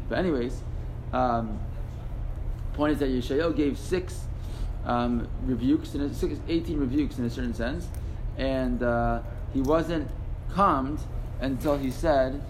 But 0.08 0.20
anyways, 0.20 0.62
um, 1.14 1.60
point 2.74 2.94
is 2.94 3.00
that 3.00 3.10
Yeshayahu 3.10 3.56
gave 3.56 3.78
six 3.78 4.22
um, 4.86 5.28
rebukes, 5.46 5.96
in 5.96 6.02
a, 6.02 6.14
six, 6.14 6.40
18 6.48 6.80
rebukes 6.80 7.20
in 7.20 7.26
a 7.26 7.30
certain 7.30 7.54
sense, 7.54 7.88
and 8.38 8.82
uh, 8.82 9.22
he 9.54 9.62
wasn't 9.62 10.10
calmed 10.52 11.00
until 11.42 11.78
he 11.78 11.92
said 11.92 12.42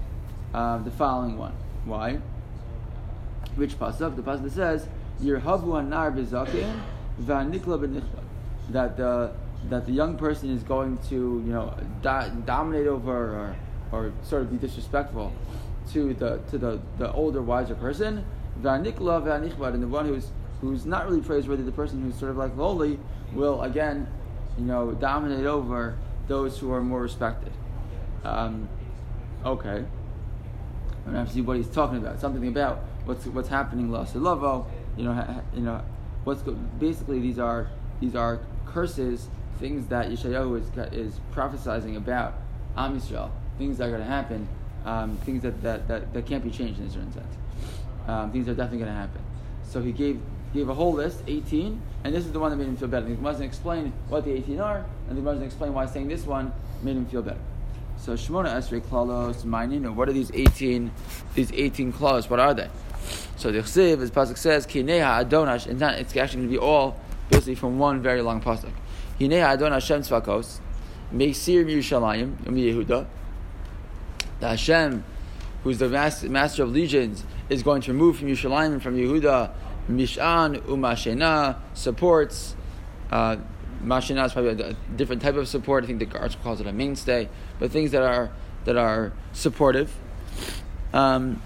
uh, 0.54 0.78
the 0.80 0.92
following 0.92 1.38
one. 1.38 1.54
Why? 1.86 2.20
Which 3.56 3.78
pasuk? 3.78 4.16
The 4.16 4.22
pasuk 4.22 4.52
says, 4.52 4.88
"Yerhavu 5.22 5.66
anar 5.66 6.16
bezakin 6.16 6.80
v'anikla 7.22 7.80
b'nichla." 7.80 8.24
That 8.70 8.98
the 8.98 9.32
that 9.70 9.86
the 9.86 9.92
young 9.92 10.18
person 10.18 10.50
is 10.52 10.64
going 10.64 10.98
to 11.10 11.16
you 11.16 11.52
know 11.52 11.74
do, 12.02 12.44
dominate 12.46 12.88
over 12.88 13.12
or, 13.12 13.56
or 13.92 14.12
sort 14.24 14.44
of 14.44 14.52
be 14.52 14.58
disrespectful 14.58 15.34
to 15.92 16.14
the 16.14 16.40
to 16.50 16.58
the, 16.58 16.80
the 16.98 17.12
older 17.14 17.42
wiser 17.42 17.76
person. 17.76 18.26
And 18.64 18.86
the 18.86 19.88
one 19.88 20.06
who's 20.06 20.28
who's 20.62 20.86
not 20.86 21.08
really 21.08 21.22
praiseworthy, 21.22 21.64
the 21.64 21.72
person 21.72 22.02
who's 22.02 22.16
sort 22.16 22.32
of 22.32 22.38
like 22.38 22.56
lowly, 22.58 23.00
will 23.34 23.62
again, 23.62 24.08
you 24.58 24.66
know, 24.66 24.92
dominate 24.92 25.46
over 25.46 25.98
those 26.28 26.58
who 26.60 26.72
are 26.72 26.82
more 26.82 27.02
respected. 27.02 27.54
Um, 28.24 28.68
okay. 29.46 29.86
I 31.08 31.12
have 31.12 31.28
to 31.28 31.34
see 31.34 31.42
what 31.42 31.58
he's 31.58 31.70
talking 31.70 31.98
about. 31.98 32.20
Something 32.20 32.48
about 32.48 32.80
what's 33.06 33.26
what's 33.28 33.50
happening 33.50 33.92
la 33.92 34.06
silavo. 34.06 34.66
You 34.98 35.06
know, 35.06 35.14
ha, 35.14 35.42
you 35.54 35.62
know, 35.62 35.82
what's 36.24 36.42
go, 36.42 36.52
basically 36.52 37.20
these 37.20 37.40
are 37.40 37.70
these 38.00 38.16
are 38.16 38.40
curses, 38.66 39.30
things 39.60 39.88
that 39.88 40.10
Yeshayahu 40.10 40.60
is 40.60 40.94
is 40.94 41.20
prophesizing 41.34 41.96
about 41.96 42.36
Am 42.78 43.00
Yisrael, 43.00 43.32
things 43.60 43.78
that 43.78 43.88
are 43.88 43.92
going 43.92 44.02
to 44.02 44.08
happen, 44.08 44.48
um, 44.86 45.18
things 45.18 45.44
that, 45.44 45.62
that, 45.62 45.88
that, 45.88 46.12
that 46.14 46.26
can't 46.26 46.44
be 46.44 46.50
changed 46.50 46.80
in 46.80 46.88
a 46.88 46.90
certain 46.90 47.14
sense. 47.14 47.36
Um, 48.08 48.32
things 48.32 48.48
are 48.48 48.56
definitely 48.56 48.80
going 48.80 48.92
to 48.92 48.98
happen. 48.98 49.22
So 49.64 49.82
he 49.82 49.92
gave 49.92 50.20
gave 50.52 50.68
a 50.68 50.74
whole 50.74 50.94
list, 50.94 51.22
18, 51.28 51.80
and 52.04 52.16
this 52.16 52.26
is 52.26 52.32
the 52.32 52.40
one 52.40 52.50
that 52.50 52.58
made 52.58 52.68
him 52.68 52.76
feel 52.76 52.88
better. 52.88 53.06
He 53.06 53.14
wasn't 53.14 53.46
explain 53.46 53.94
what 54.08 54.26
the 54.26 54.32
18 54.32 54.60
are, 54.60 54.84
and 55.08 55.16
he 55.16 55.24
wasn't 55.24 55.46
explain 55.46 55.76
why 55.76 55.86
saying 55.86 56.08
this 56.08 56.26
one 56.26 56.52
made 56.82 56.98
him 56.98 57.06
feel 57.06 57.22
better. 57.22 57.40
So 57.98 58.14
Shmona 58.14 58.56
Esrei 58.56 58.82
Klalos 58.82 59.44
Maininu. 59.44 59.94
What 59.94 60.10
are 60.10 60.14
these 60.14 60.32
18 60.34 60.90
these 61.36 61.52
18 61.52 61.92
claws? 61.92 62.30
What 62.30 62.40
are 62.40 62.54
they? 62.54 62.70
So 63.36 63.52
the 63.52 63.60
Chsiv, 63.60 64.02
as 64.02 64.10
Pasuk 64.10 64.38
says, 64.38 64.66
Kineha 64.66 65.24
Adonash, 65.24 65.68
and 65.68 65.82
it's 65.82 66.16
actually 66.16 66.38
going 66.38 66.50
to 66.50 66.52
be 66.52 66.58
all 66.58 67.00
basically 67.30 67.56
from 67.56 67.78
one 67.78 68.02
very 68.02 68.22
long 68.22 68.42
Pasuk. 68.42 68.72
Kineha 69.20 69.54
Adon 69.54 69.74
Hashem 69.74 70.02
Tzvakos, 70.02 70.60
Meisir 71.14 71.66
Yerushalayim, 71.66 72.36
Yehuda. 72.46 73.06
The 74.40 74.50
Hashem, 74.50 75.04
who's 75.64 75.80
the 75.80 75.90
master, 75.90 76.64
of 76.64 76.72
legions, 76.72 77.24
is 77.50 77.64
going 77.64 77.82
to 77.84 77.92
remove 77.92 78.18
from 78.18 78.28
Yerushalayim 78.28 78.74
and 78.74 78.84
from 78.84 78.96
Yehuda 78.96 79.52
Mishan 79.90 80.62
Umashena 80.62 81.58
supports. 81.74 82.56
Uh, 83.12 83.38
Mashina 83.84 84.26
is 84.26 84.34
probably 84.34 84.62
a, 84.62 84.76
different 84.96 85.22
type 85.22 85.36
of 85.36 85.48
support. 85.48 85.84
I 85.84 85.88
think 85.88 86.00
the 86.00 86.18
article 86.18 86.44
calls 86.44 86.62
it 86.62 86.68
a 86.68 86.74
mainstay, 86.74 87.30
but 87.60 87.72
things 87.72 87.92
that 87.92 88.04
are 88.04 88.30
that 88.66 88.78
are 88.78 89.14
supportive. 89.34 89.96
Um, 90.94 91.42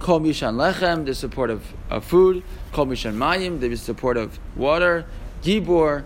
Kol 0.00 0.20
Mishan 0.20 0.54
Lechem, 0.54 1.06
the 1.06 1.14
support 1.14 1.50
of, 1.50 1.64
of 1.90 2.04
food. 2.04 2.42
Kol 2.72 2.86
Mishan 2.86 3.14
Mayim, 3.14 3.60
the 3.60 3.74
support 3.76 4.16
of 4.16 4.38
water. 4.54 5.06
Gibor, 5.42 6.04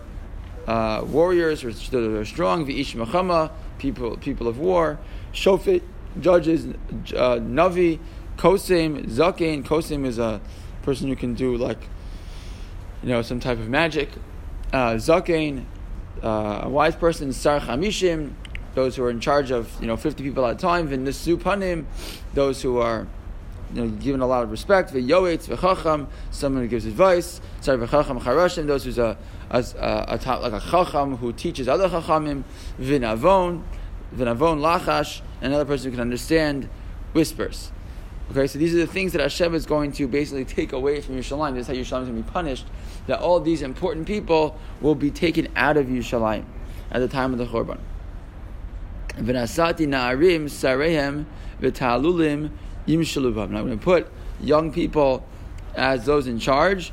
uh, 0.67 1.03
warriors 1.05 1.63
are, 1.63 1.69
are 1.69 2.25
strong. 2.25 2.65
V'ish 2.65 2.95
Machama, 2.95 3.51
people 3.79 4.17
people 4.17 4.47
of 4.47 4.59
war. 4.59 4.99
Shofet, 5.33 5.81
judges. 6.19 6.67
Uh, 6.67 7.39
Navi, 7.39 7.99
Kosim, 8.37 9.05
Zakein. 9.05 9.63
Kosim 9.63 10.05
is 10.05 10.19
a 10.19 10.41
person 10.83 11.07
who 11.07 11.15
can 11.15 11.33
do 11.33 11.57
like 11.57 11.81
you 13.01 13.09
know 13.09 13.21
some 13.21 13.39
type 13.39 13.57
of 13.57 13.69
magic 13.69 14.09
uh, 14.73 14.93
Zakein, 14.93 15.65
uh, 16.23 16.61
a 16.63 16.69
wise 16.69 16.95
person, 16.95 17.33
Sar 17.33 17.59
Chamishim, 17.59 18.33
those 18.75 18.95
who 18.95 19.03
are 19.03 19.09
in 19.09 19.19
charge 19.19 19.51
of 19.51 19.75
you 19.81 19.87
know 19.87 19.97
50 19.97 20.23
people 20.23 20.45
at 20.45 20.55
a 20.55 20.57
time, 20.57 20.89
V'nisu 20.89 21.37
Panim, 21.37 21.85
those 22.33 22.61
who 22.61 22.77
are 22.77 23.07
you 23.73 23.81
know, 23.81 23.89
given 23.89 24.21
a 24.21 24.27
lot 24.27 24.43
of 24.43 24.51
respect, 24.51 24.93
V'yoetz 24.93 25.47
V'chacham, 25.47 26.07
someone 26.31 26.63
who 26.63 26.67
gives 26.67 26.85
advice, 26.85 27.41
Sar 27.61 27.77
V'chacham 27.77 28.21
Charashim, 28.21 28.65
those 28.65 28.83
who's 28.83 28.97
a, 28.97 29.17
a, 29.49 29.63
a, 29.77 30.19
a, 30.25 30.39
like 30.39 30.53
a 30.53 30.59
Chacham 30.69 31.17
who 31.17 31.33
teaches 31.33 31.67
other 31.67 31.87
Chachamim, 31.89 32.43
V'navon, 32.79 33.63
V'navon 34.15 34.59
Lachash, 34.59 35.21
another 35.41 35.65
person 35.65 35.85
who 35.85 35.91
can 35.91 36.01
understand 36.01 36.69
whispers. 37.13 37.71
Okay, 38.31 38.45
so 38.45 38.59
these 38.59 38.75
are 38.75 38.77
the 38.77 38.87
things 38.87 39.13
that 39.13 39.21
Hashem 39.21 39.55
is 39.55 39.65
going 39.65 39.91
to 39.93 40.07
basically 40.07 40.45
take 40.45 40.71
away 40.71 41.01
from 41.01 41.15
Yerushalayim. 41.17 41.55
This 41.55 41.67
is 41.67 41.67
how 41.67 41.73
Yerushalayim 41.73 42.03
is 42.03 42.09
going 42.09 42.23
to 42.23 42.23
be 42.23 42.31
punished. 42.31 42.67
That 43.07 43.19
all 43.19 43.39
these 43.39 43.63
important 43.63 44.05
people 44.05 44.55
will 44.81 44.93
be 44.93 45.09
taken 45.09 45.47
out 45.55 45.77
of 45.77 45.87
Yerushalayim 45.87 46.45
at 46.91 46.99
the 46.99 47.07
time 47.07 47.33
of 47.33 47.39
the 47.39 47.45
Korban. 47.45 47.79
V'nasati 49.17 49.87
na'arim 49.87 50.45
sarehem 50.45 51.25
v'talulim 51.59 52.51
yimshaluvam. 52.89 53.51
Now 53.51 53.59
I'm 53.59 53.67
going 53.67 53.79
to 53.79 53.83
put 53.83 54.07
young 54.41 54.71
people 54.71 55.25
as 55.75 56.05
those 56.05 56.27
in 56.27 56.39
charge, 56.39 56.91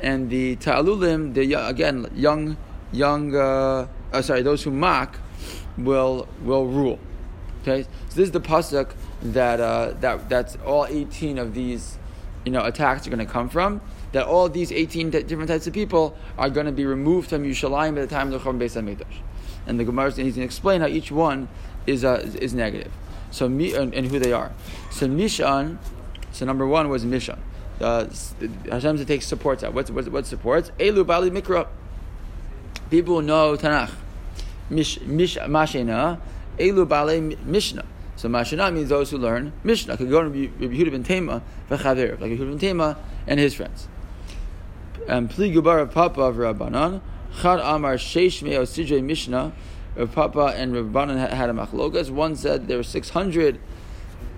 and 0.00 0.30
the 0.30 0.56
ta'alulim, 0.56 1.34
the 1.34 1.54
again 1.54 2.06
young, 2.14 2.56
young, 2.92 3.34
uh, 3.34 3.86
uh, 4.12 4.22
sorry, 4.22 4.42
those 4.42 4.62
who 4.62 4.70
mock 4.70 5.18
will 5.76 6.28
will 6.42 6.66
rule. 6.66 6.98
Okay, 7.62 7.82
so 7.82 8.16
this 8.16 8.24
is 8.24 8.30
the 8.30 8.40
pasuk 8.40 8.92
that 9.22 9.60
uh, 9.60 9.94
that 10.00 10.28
that's 10.28 10.56
all 10.66 10.86
18 10.86 11.38
of 11.38 11.54
these 11.54 11.98
you 12.44 12.52
know 12.52 12.64
attacks 12.64 13.06
are 13.06 13.10
going 13.10 13.24
to 13.24 13.32
come 13.32 13.48
from. 13.48 13.80
That 14.12 14.26
all 14.26 14.48
these 14.48 14.70
18 14.70 15.10
t- 15.10 15.22
different 15.24 15.48
types 15.48 15.66
of 15.66 15.72
people 15.72 16.16
are 16.38 16.48
going 16.48 16.66
to 16.66 16.72
be 16.72 16.86
removed 16.86 17.30
from 17.30 17.42
Yerushalayim 17.42 18.00
at 18.00 18.08
the 18.08 18.14
time 18.14 18.32
of 18.32 18.44
the 18.44 18.48
Churban 18.48 18.60
Beis 18.60 18.80
Hamikdash. 18.80 19.16
And 19.66 19.80
the 19.80 19.84
Gemara 19.84 20.08
is 20.08 20.14
going 20.14 20.32
to 20.32 20.42
explain 20.42 20.82
how 20.82 20.86
each 20.86 21.10
one 21.10 21.48
is 21.86 22.04
uh, 22.04 22.30
is 22.40 22.54
negative. 22.54 22.92
So 23.34 23.46
and, 23.46 23.92
and, 23.92 24.06
who 24.06 24.20
they 24.20 24.32
are. 24.32 24.52
So 24.92 25.08
Mishan. 25.08 25.78
So 26.30 26.46
number 26.46 26.68
one 26.68 26.88
was 26.88 27.04
Mishan. 27.04 27.40
Uh, 27.80 28.06
Hashem 28.70 28.96
to 28.96 29.04
take 29.04 29.22
supports 29.22 29.64
out. 29.64 29.74
What's 29.74 29.90
what, 29.90 30.06
what 30.08 30.24
supports? 30.24 30.70
Elu 30.78 31.04
Bali 31.04 31.32
Mikra. 31.32 31.66
People 32.90 33.22
know 33.22 33.56
Tanakh. 33.56 33.90
Mish, 34.70 35.00
mish 35.00 35.36
Mashena. 35.36 36.20
Elu 36.58 36.88
Bali 36.88 37.20
Mishnah. 37.20 37.84
So 38.14 38.28
Mashana 38.28 38.72
means 38.72 38.88
those 38.88 39.10
who 39.10 39.18
learn 39.18 39.52
Mishnah. 39.64 39.96
Could 39.96 40.10
go 40.10 40.22
to 40.22 40.28
Rabbi 40.28 40.66
Yehuda 40.66 40.92
ben 40.92 41.02
Tema 41.02 41.42
v'chaver, 41.68 42.20
like 42.20 42.30
Yehuda 42.30 42.50
ben 42.50 42.58
Tema 42.60 42.96
and 43.26 43.40
his 43.40 43.52
friends. 43.54 43.88
And 45.08 45.28
Pli 45.28 45.52
Gubar 45.52 45.82
of 45.82 45.90
Papa 45.90 46.20
of 46.20 46.36
Rabbanan, 46.36 47.00
Chad 47.42 47.58
Amar 47.58 47.96
Sheish 47.96 48.44
Sidrei 48.44 49.02
Mishnah. 49.02 49.52
Rav 49.96 50.12
Papa 50.12 50.54
and 50.56 50.72
Rabbanan 50.72 51.30
had 51.30 51.50
a 51.50 51.52
machlokas. 51.52 52.10
One 52.10 52.36
said 52.36 52.66
there 52.66 52.76
were 52.76 52.82
600 52.82 53.60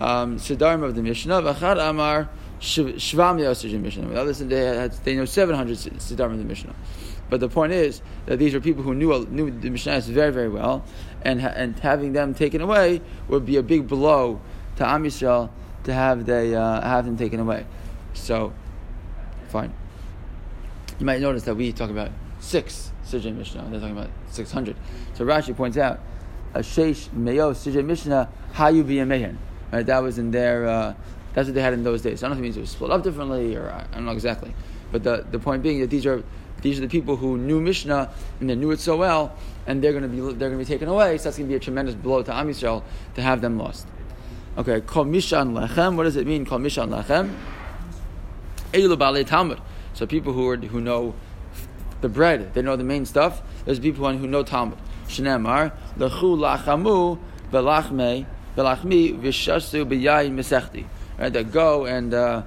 um, 0.00 0.34
of 0.34 0.94
the 0.94 1.02
Mishnah. 1.02 1.42
V'chad 1.42 1.88
Amar 1.88 2.28
Shvam 2.60 3.36
Meo 3.36 3.78
Mishnah. 3.78 4.08
The 4.08 4.20
others 4.20 4.38
said 4.38 4.50
they, 4.50 4.64
had, 4.64 4.92
they 5.04 5.16
know 5.16 5.24
700 5.24 5.76
Siddharim 5.76 6.32
of 6.32 6.38
the 6.38 6.44
Mishnah. 6.44 6.74
But 7.28 7.40
the 7.40 7.48
point 7.48 7.72
is 7.72 8.02
that 8.26 8.38
these 8.38 8.54
were 8.54 8.60
people 8.60 8.82
who 8.82 8.94
knew 8.94 9.26
knew 9.26 9.50
the 9.50 9.70
Mishnah 9.70 10.00
very 10.02 10.32
very 10.32 10.48
well, 10.48 10.84
and 11.22 11.40
and 11.40 11.76
having 11.80 12.12
them 12.12 12.34
taken 12.34 12.60
away 12.60 13.00
would 13.28 13.44
be 13.44 13.56
a 13.56 13.62
big 13.64 13.88
blow 13.88 14.40
to 14.76 14.88
Am 14.88 15.02
Yisrael 15.02 15.50
to 15.84 15.92
have 15.92 16.24
they 16.24 16.54
uh, 16.54 16.80
have 16.82 17.04
them 17.04 17.16
taken 17.16 17.40
away. 17.40 17.66
So, 18.14 18.52
fine. 19.48 19.74
You 21.00 21.06
might 21.06 21.20
notice 21.20 21.42
that 21.44 21.56
we 21.56 21.72
talk 21.72 21.90
about 21.90 22.10
six 22.46 22.92
Sidrei 23.04 23.34
Mishnah. 23.34 23.66
They're 23.70 23.80
talking 23.80 23.96
about 23.96 24.10
six 24.30 24.52
hundred. 24.52 24.76
So 25.14 25.24
Rashi 25.24 25.54
points 25.56 25.76
out 25.76 26.00
a 26.54 26.60
Sheish 26.60 27.08
Meyo 27.08 27.52
Sidrei 27.52 27.84
Mishnah 27.84 28.28
Hayu 28.54 28.84
B'Yamehin. 28.84 29.36
Right, 29.72 29.84
that 29.84 30.02
was 30.02 30.18
in 30.18 30.30
their. 30.30 30.66
Uh, 30.66 30.94
that's 31.34 31.48
what 31.48 31.54
they 31.54 31.60
had 31.60 31.74
in 31.74 31.82
those 31.82 32.02
days. 32.02 32.22
I 32.22 32.28
don't 32.28 32.38
know 32.38 32.38
if 32.38 32.40
it 32.40 32.42
means 32.42 32.56
it 32.56 32.60
was 32.60 32.70
split 32.70 32.90
up 32.90 33.02
differently, 33.02 33.56
or 33.56 33.68
I 33.70 33.84
don't 33.92 34.06
know 34.06 34.12
exactly. 34.12 34.54
But 34.92 35.02
the, 35.02 35.26
the 35.30 35.38
point 35.38 35.62
being 35.62 35.80
that 35.80 35.90
these 35.90 36.06
are 36.06 36.22
these 36.62 36.78
are 36.78 36.82
the 36.82 36.88
people 36.88 37.16
who 37.16 37.36
knew 37.36 37.60
Mishnah 37.60 38.10
and 38.40 38.48
they 38.48 38.54
knew 38.54 38.70
it 38.70 38.80
so 38.80 38.96
well, 38.96 39.36
and 39.66 39.82
they're 39.82 39.92
going 39.92 40.04
to 40.04 40.08
be 40.08 40.20
they're 40.20 40.48
going 40.48 40.52
to 40.52 40.58
be 40.58 40.64
taken 40.64 40.88
away. 40.88 41.18
So 41.18 41.24
that's 41.24 41.36
going 41.36 41.48
to 41.48 41.52
be 41.52 41.56
a 41.56 41.60
tremendous 41.60 41.96
blow 41.96 42.22
to 42.22 42.32
Am 42.32 42.48
Yisrael 42.48 42.84
to 43.16 43.22
have 43.22 43.40
them 43.40 43.58
lost. 43.58 43.86
Okay, 44.56 44.80
Kol 44.80 45.04
Mishan 45.04 45.52
Lechem. 45.52 45.96
What 45.96 46.04
does 46.04 46.16
it 46.16 46.26
mean? 46.26 46.46
Kol 46.46 46.60
Mishan 46.60 46.88
Lechem. 46.88 47.34
Balei 48.72 49.26
Talmud. 49.26 49.60
So 49.94 50.06
people 50.06 50.32
who 50.32 50.48
are 50.48 50.56
who 50.56 50.80
know 50.80 51.14
the 52.00 52.08
bread, 52.08 52.54
they 52.54 52.62
know 52.62 52.76
the 52.76 52.84
main 52.84 53.06
stuff. 53.06 53.42
There's 53.64 53.80
people 53.80 54.10
who 54.12 54.26
know 54.26 54.42
Talmud. 54.42 54.78
Shnemar 55.08 55.72
Lechu 55.98 56.36
Lachamu 56.36 57.18
Velachme 57.52 58.26
Velachmi 58.56 59.18
Vishasu 59.18 59.84
B'Yayin 59.86 60.32
Mesechti. 60.34 60.84
Right, 61.18 61.32
that 61.32 61.50
go 61.50 61.86
and 61.86 62.12
uh, 62.12 62.42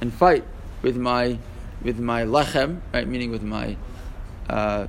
and 0.00 0.12
fight 0.12 0.44
with 0.82 0.96
my 0.96 1.38
with 1.82 1.98
my 1.98 2.22
lechem, 2.22 2.80
right? 2.92 3.06
Meaning 3.06 3.32
with 3.32 3.42
my 3.42 3.76
uh, 4.48 4.86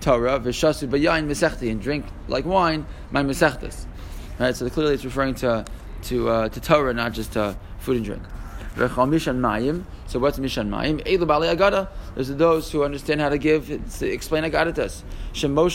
Torah, 0.00 0.40
v'shasu 0.40 0.88
b'yayin 0.88 1.26
mesechti, 1.26 1.70
and 1.70 1.80
drink 1.80 2.06
like 2.28 2.44
wine 2.44 2.86
my 3.10 3.22
mesechtas. 3.22 3.86
Right. 4.38 4.54
So 4.56 4.68
clearly, 4.68 4.94
it's 4.94 5.04
referring 5.04 5.34
to 5.36 5.64
to 6.04 6.28
uh, 6.28 6.48
to 6.48 6.60
Torah, 6.60 6.94
not 6.94 7.12
just 7.12 7.32
to 7.32 7.56
food 7.78 7.96
and 7.96 8.04
drink. 8.04 8.22
So 8.76 10.18
what's 10.18 10.38
mishan 10.38 10.68
mayim? 10.68 11.88
There's 12.14 12.28
those 12.28 12.72
who 12.72 12.82
understand 12.82 13.20
how 13.20 13.28
to 13.28 13.38
give, 13.38 13.70
explain 14.02 14.44
agada 14.44 14.74
to 14.74 14.84
us. 14.84 15.04
Libo. 15.42 15.68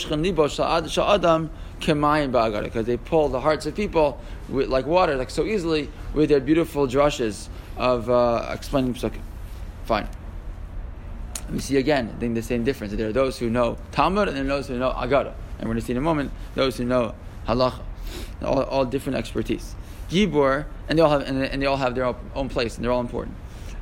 Because 2.62 2.86
they 2.86 2.96
pull 2.98 3.28
the 3.28 3.40
hearts 3.40 3.66
of 3.66 3.74
people 3.74 4.20
with, 4.48 4.68
like 4.68 4.86
water, 4.86 5.16
like 5.16 5.30
so 5.30 5.44
easily, 5.44 5.88
with 6.12 6.28
their 6.28 6.40
beautiful 6.40 6.86
drushes 6.86 7.48
of 7.78 8.10
uh, 8.10 8.48
explaining 8.50 8.92
psukim. 8.92 9.22
Fine. 9.84 10.08
We 11.50 11.60
see 11.60 11.78
again, 11.78 12.12
I 12.14 12.20
think 12.20 12.34
the 12.34 12.42
same 12.42 12.64
difference. 12.64 12.92
There 12.92 13.08
are 13.08 13.12
those 13.12 13.38
who 13.38 13.48
know 13.48 13.78
Talmud 13.92 14.28
and 14.28 14.36
there 14.36 14.44
are 14.44 14.48
those 14.48 14.68
who 14.68 14.78
know 14.78 14.90
Agada. 14.90 15.32
And 15.58 15.68
we're 15.68 15.74
going 15.74 15.80
to 15.80 15.86
see 15.86 15.92
in 15.92 15.96
a 15.96 16.02
moment 16.02 16.32
those 16.54 16.76
who 16.76 16.84
know 16.84 17.14
Halacha. 17.48 17.80
All, 18.42 18.62
all 18.64 18.84
different 18.84 19.18
expertise. 19.18 19.74
Gibor, 20.10 20.66
and 20.88 20.98
they 20.98 21.02
all 21.02 21.10
have, 21.10 21.22
and, 21.22 21.42
and 21.42 21.62
they 21.62 21.66
all 21.66 21.76
have 21.76 21.94
their 21.94 22.14
own 22.34 22.48
place, 22.48 22.76
and 22.76 22.84
they're 22.84 22.92
all 22.92 23.00
important. 23.00 23.36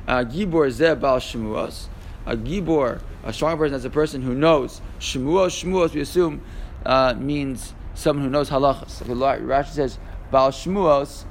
Uh, 0.07 0.23
Gibor 0.23 0.69
ze 0.71 0.95
bal 0.95 1.19
shemuos. 1.19 1.87
A 2.25 2.37
gibor, 2.37 3.01
a 3.23 3.33
strong 3.33 3.57
person, 3.57 3.75
is 3.75 3.85
a 3.85 3.89
person 3.89 4.21
who 4.21 4.35
knows 4.35 4.81
shemuos. 4.99 5.63
Shemuos, 5.63 5.93
we 5.93 6.01
assume, 6.01 6.41
uh, 6.85 7.15
means 7.15 7.73
someone 7.95 8.25
who 8.25 8.29
knows 8.29 8.49
halachas. 8.49 9.07
Like 9.07 9.41
Rashi 9.41 9.69
says, 9.69 9.97
bal 10.29 10.51
shemuos. 10.51 11.23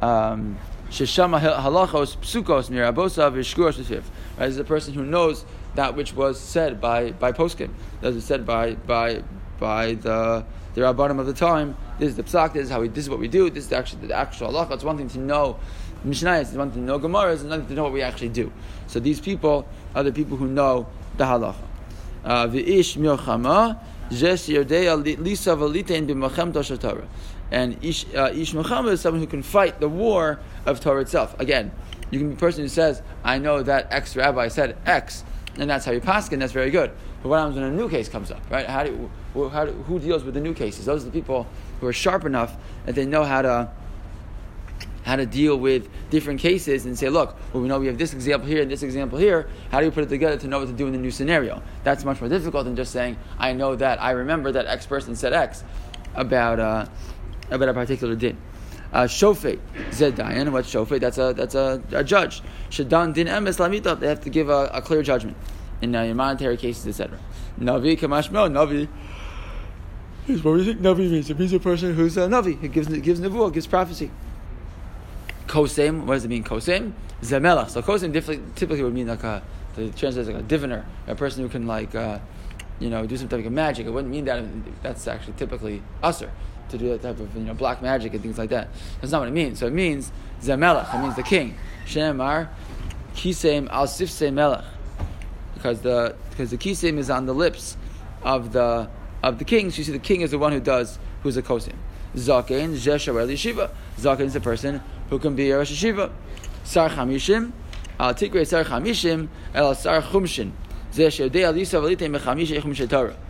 Um, 0.00 0.58
Sheshama 0.90 1.40
halachos 1.40 2.16
psukos 2.16 2.70
mir 2.70 2.90
abosav 2.90 3.34
v'shkuros 3.34 3.74
v'shiv. 3.74 4.02
Right, 4.38 4.48
is 4.48 4.58
a 4.58 4.64
person 4.64 4.94
who 4.94 5.04
knows 5.04 5.44
that 5.74 5.94
which 5.94 6.14
was 6.14 6.40
said 6.40 6.80
by 6.80 7.12
by 7.12 7.32
poskim. 7.32 7.70
That 8.00 8.14
was 8.14 8.24
said 8.24 8.46
by 8.46 8.74
by 8.74 9.22
by 9.60 9.94
the 9.94 10.46
the 10.78 10.84
rabbanim 10.84 11.18
of 11.18 11.26
the 11.26 11.32
time. 11.32 11.76
This 11.98 12.10
is 12.10 12.16
the 12.16 12.22
psak. 12.22 12.52
This 12.52 12.64
is 12.66 12.70
how 12.70 12.80
we. 12.80 12.88
This 12.88 13.04
is 13.04 13.10
what 13.10 13.18
we 13.18 13.26
do. 13.26 13.50
This 13.50 13.66
is 13.66 13.72
actually 13.72 14.06
the 14.06 14.14
actual 14.14 14.52
halacha. 14.52 14.72
It's 14.72 14.84
one 14.84 14.96
thing 14.96 15.08
to 15.08 15.18
know 15.18 15.58
Mishnah. 16.04 16.38
It's 16.38 16.52
one 16.52 16.70
thing 16.70 16.82
to 16.82 16.86
know 16.86 16.98
Gemara. 16.98 17.32
It's 17.32 17.42
another 17.42 17.62
thing 17.62 17.70
to 17.70 17.74
know 17.74 17.82
what 17.82 17.92
we 17.92 18.02
actually 18.02 18.28
do. 18.28 18.52
So 18.86 19.00
these 19.00 19.20
people 19.20 19.66
are 19.96 20.04
the 20.04 20.12
people 20.12 20.36
who 20.36 20.46
know 20.46 20.86
the 21.16 21.24
halacha. 21.24 21.56
Uh, 22.24 22.46
V'ish 22.46 22.96
milchama 22.96 23.80
jes 24.10 24.48
yodei 24.48 25.18
lisa 25.18 25.50
v'litein 25.50 26.06
b'machem 26.06 26.52
tosha 26.52 27.04
And 27.50 27.84
ish, 27.84 28.06
uh, 28.14 28.30
ish 28.32 28.54
is 28.54 29.00
someone 29.00 29.20
who 29.20 29.26
can 29.26 29.42
fight 29.42 29.80
the 29.80 29.88
war 29.88 30.38
of 30.64 30.78
Torah 30.78 31.00
itself. 31.00 31.38
Again, 31.40 31.72
you 32.12 32.20
can 32.20 32.28
be 32.28 32.34
a 32.34 32.38
person 32.38 32.62
who 32.62 32.68
says, 32.68 33.02
"I 33.24 33.38
know 33.38 33.64
that 33.64 33.88
X 33.90 34.14
rabbi 34.14 34.46
said 34.46 34.76
X." 34.86 35.24
and 35.58 35.68
that's 35.68 35.84
how 35.84 35.92
you 35.92 36.00
pass 36.00 36.30
and 36.30 36.40
that's 36.40 36.52
very 36.52 36.70
good. 36.70 36.90
But 37.22 37.28
what 37.28 37.38
happens 37.38 37.56
when 37.56 37.64
a 37.64 37.70
new 37.70 37.88
case 37.88 38.08
comes 38.08 38.30
up, 38.30 38.40
right? 38.50 38.66
How 38.66 38.84
do, 38.84 39.10
how 39.48 39.66
do, 39.66 39.72
who 39.72 39.98
deals 39.98 40.24
with 40.24 40.34
the 40.34 40.40
new 40.40 40.54
cases? 40.54 40.84
Those 40.84 41.02
are 41.02 41.06
the 41.06 41.12
people 41.12 41.46
who 41.80 41.86
are 41.86 41.92
sharp 41.92 42.24
enough 42.24 42.56
that 42.86 42.94
they 42.94 43.06
know 43.06 43.24
how 43.24 43.42
to 43.42 43.70
how 45.04 45.16
to 45.16 45.24
deal 45.24 45.56
with 45.56 45.88
different 46.10 46.38
cases 46.38 46.84
and 46.84 46.98
say, 46.98 47.08
look, 47.08 47.34
well, 47.54 47.62
we 47.62 47.68
know 47.68 47.80
we 47.80 47.86
have 47.86 47.96
this 47.96 48.12
example 48.12 48.46
here 48.46 48.60
and 48.60 48.70
this 48.70 48.82
example 48.82 49.18
here. 49.18 49.48
How 49.70 49.78
do 49.78 49.86
you 49.86 49.90
put 49.90 50.04
it 50.04 50.10
together 50.10 50.36
to 50.36 50.48
know 50.48 50.58
what 50.58 50.68
to 50.68 50.74
do 50.74 50.86
in 50.86 50.92
the 50.92 50.98
new 50.98 51.10
scenario? 51.10 51.62
That's 51.82 52.04
much 52.04 52.20
more 52.20 52.28
difficult 52.28 52.66
than 52.66 52.76
just 52.76 52.92
saying, 52.92 53.16
I 53.38 53.54
know 53.54 53.74
that, 53.76 54.02
I 54.02 54.10
remember 54.10 54.52
that 54.52 54.66
X 54.66 54.84
person 54.84 55.16
said 55.16 55.32
X 55.32 55.64
about, 56.14 56.60
uh, 56.60 56.86
about 57.50 57.70
a 57.70 57.72
particular 57.72 58.16
din. 58.16 58.36
Shofet 58.92 59.58
zedayan. 59.90 60.50
What's 60.50 60.72
shofet? 60.72 61.00
That's 61.00 61.18
a 61.18 61.32
that's 61.34 61.54
a, 61.54 61.82
a 61.92 62.02
judge. 62.02 62.42
Shadan 62.70 63.12
din 63.12 63.26
emes 63.26 63.58
lamita. 63.58 63.98
They 63.98 64.08
have 64.08 64.20
to 64.22 64.30
give 64.30 64.48
a, 64.48 64.70
a 64.72 64.82
clear 64.82 65.02
judgment 65.02 65.36
in, 65.82 65.94
uh, 65.94 66.14
monetary 66.14 66.56
cases, 66.56 66.86
etc. 66.86 67.18
Navi 67.60 67.98
kamashmo. 67.98 68.50
Navi 68.50 68.88
is 70.26 70.42
what 70.42 70.54
we 70.54 70.64
think 70.64 70.80
Navi 70.80 71.10
means. 71.10 71.28
It 71.28 71.38
means 71.38 71.52
a 71.52 71.60
person 71.60 71.94
who's 71.94 72.16
a 72.16 72.20
Navi. 72.28 72.58
He 72.60 72.68
gives 72.68 72.88
gives 72.88 73.20
nevuah, 73.20 73.52
gives 73.52 73.66
prophecy. 73.66 74.10
Kosem. 75.46 76.04
What 76.04 76.14
does 76.14 76.24
it 76.24 76.28
mean? 76.28 76.44
Kosem 76.44 76.92
zemelach. 77.20 77.68
So 77.68 77.82
kosem 77.82 78.12
typically 78.54 78.82
would 78.82 78.94
mean 78.94 79.08
like 79.08 79.22
a 79.22 79.42
the 79.76 79.90
translates 79.90 80.28
like 80.28 80.38
a 80.38 80.42
diviner, 80.42 80.86
a 81.06 81.14
person 81.14 81.42
who 81.42 81.48
can 81.48 81.66
like. 81.66 81.94
Uh, 81.94 82.18
you 82.80 82.88
know, 82.88 83.04
do 83.06 83.16
some 83.16 83.26
type 83.26 83.44
of 83.44 83.50
magic. 83.50 83.88
It 83.88 83.90
wouldn't 83.90 84.12
mean 84.12 84.24
that. 84.26 84.44
That's 84.84 85.08
actually 85.08 85.32
typically 85.32 85.82
usher 86.00 86.30
to 86.70 86.78
do 86.78 86.88
that 86.90 87.02
type 87.02 87.18
of 87.20 87.34
you 87.34 87.42
know 87.42 87.54
black 87.54 87.82
magic 87.82 88.14
and 88.14 88.22
things 88.22 88.38
like 88.38 88.50
that. 88.50 88.68
That's 89.00 89.12
not 89.12 89.20
what 89.20 89.28
it 89.28 89.32
means. 89.32 89.58
So 89.58 89.66
it 89.66 89.72
means 89.72 90.12
zemelech. 90.40 90.94
It 90.94 90.98
means 91.02 91.16
the 91.16 91.22
king. 91.22 91.56
Shemar 91.86 92.48
kisem 93.14 93.68
al 93.70 93.86
sifse 93.86 94.32
melech, 94.32 94.64
because 95.54 95.80
the 95.80 96.14
because 96.30 96.50
the 96.50 96.58
kisem 96.58 96.98
is 96.98 97.10
on 97.10 97.26
the 97.26 97.34
lips 97.34 97.76
of 98.22 98.52
the 98.52 98.88
of 99.22 99.38
the 99.38 99.44
king. 99.44 99.70
So 99.70 99.78
you 99.78 99.84
see, 99.84 99.92
the 99.92 99.98
king 99.98 100.20
is 100.20 100.30
the 100.30 100.38
one 100.38 100.52
who 100.52 100.60
does 100.60 100.98
who's 101.22 101.36
a 101.36 101.42
kosim. 101.42 101.74
Zaken 102.14 102.74
zeshavar 102.74 103.26
yeshiva. 103.26 103.70
Zaken 103.98 104.20
is 104.20 104.34
the 104.34 104.40
person 104.40 104.80
who 105.10 105.18
can 105.18 105.34
be 105.34 105.50
a 105.50 105.58
rosh 105.58 105.72
yeshiva. 105.72 106.10
Sar 106.64 106.90
chamishim 106.90 107.52
al 107.98 108.14
tikre 108.14 108.46
sar 108.46 108.64
chamishim 108.64 109.28
el 109.54 109.74
sar 109.74 110.02
chumshin. 110.02 110.52
Zesh 110.92 111.18
yodei 111.28 111.44
alisa 111.44 111.80
valite 111.80 112.08
mechamish. 112.10 113.27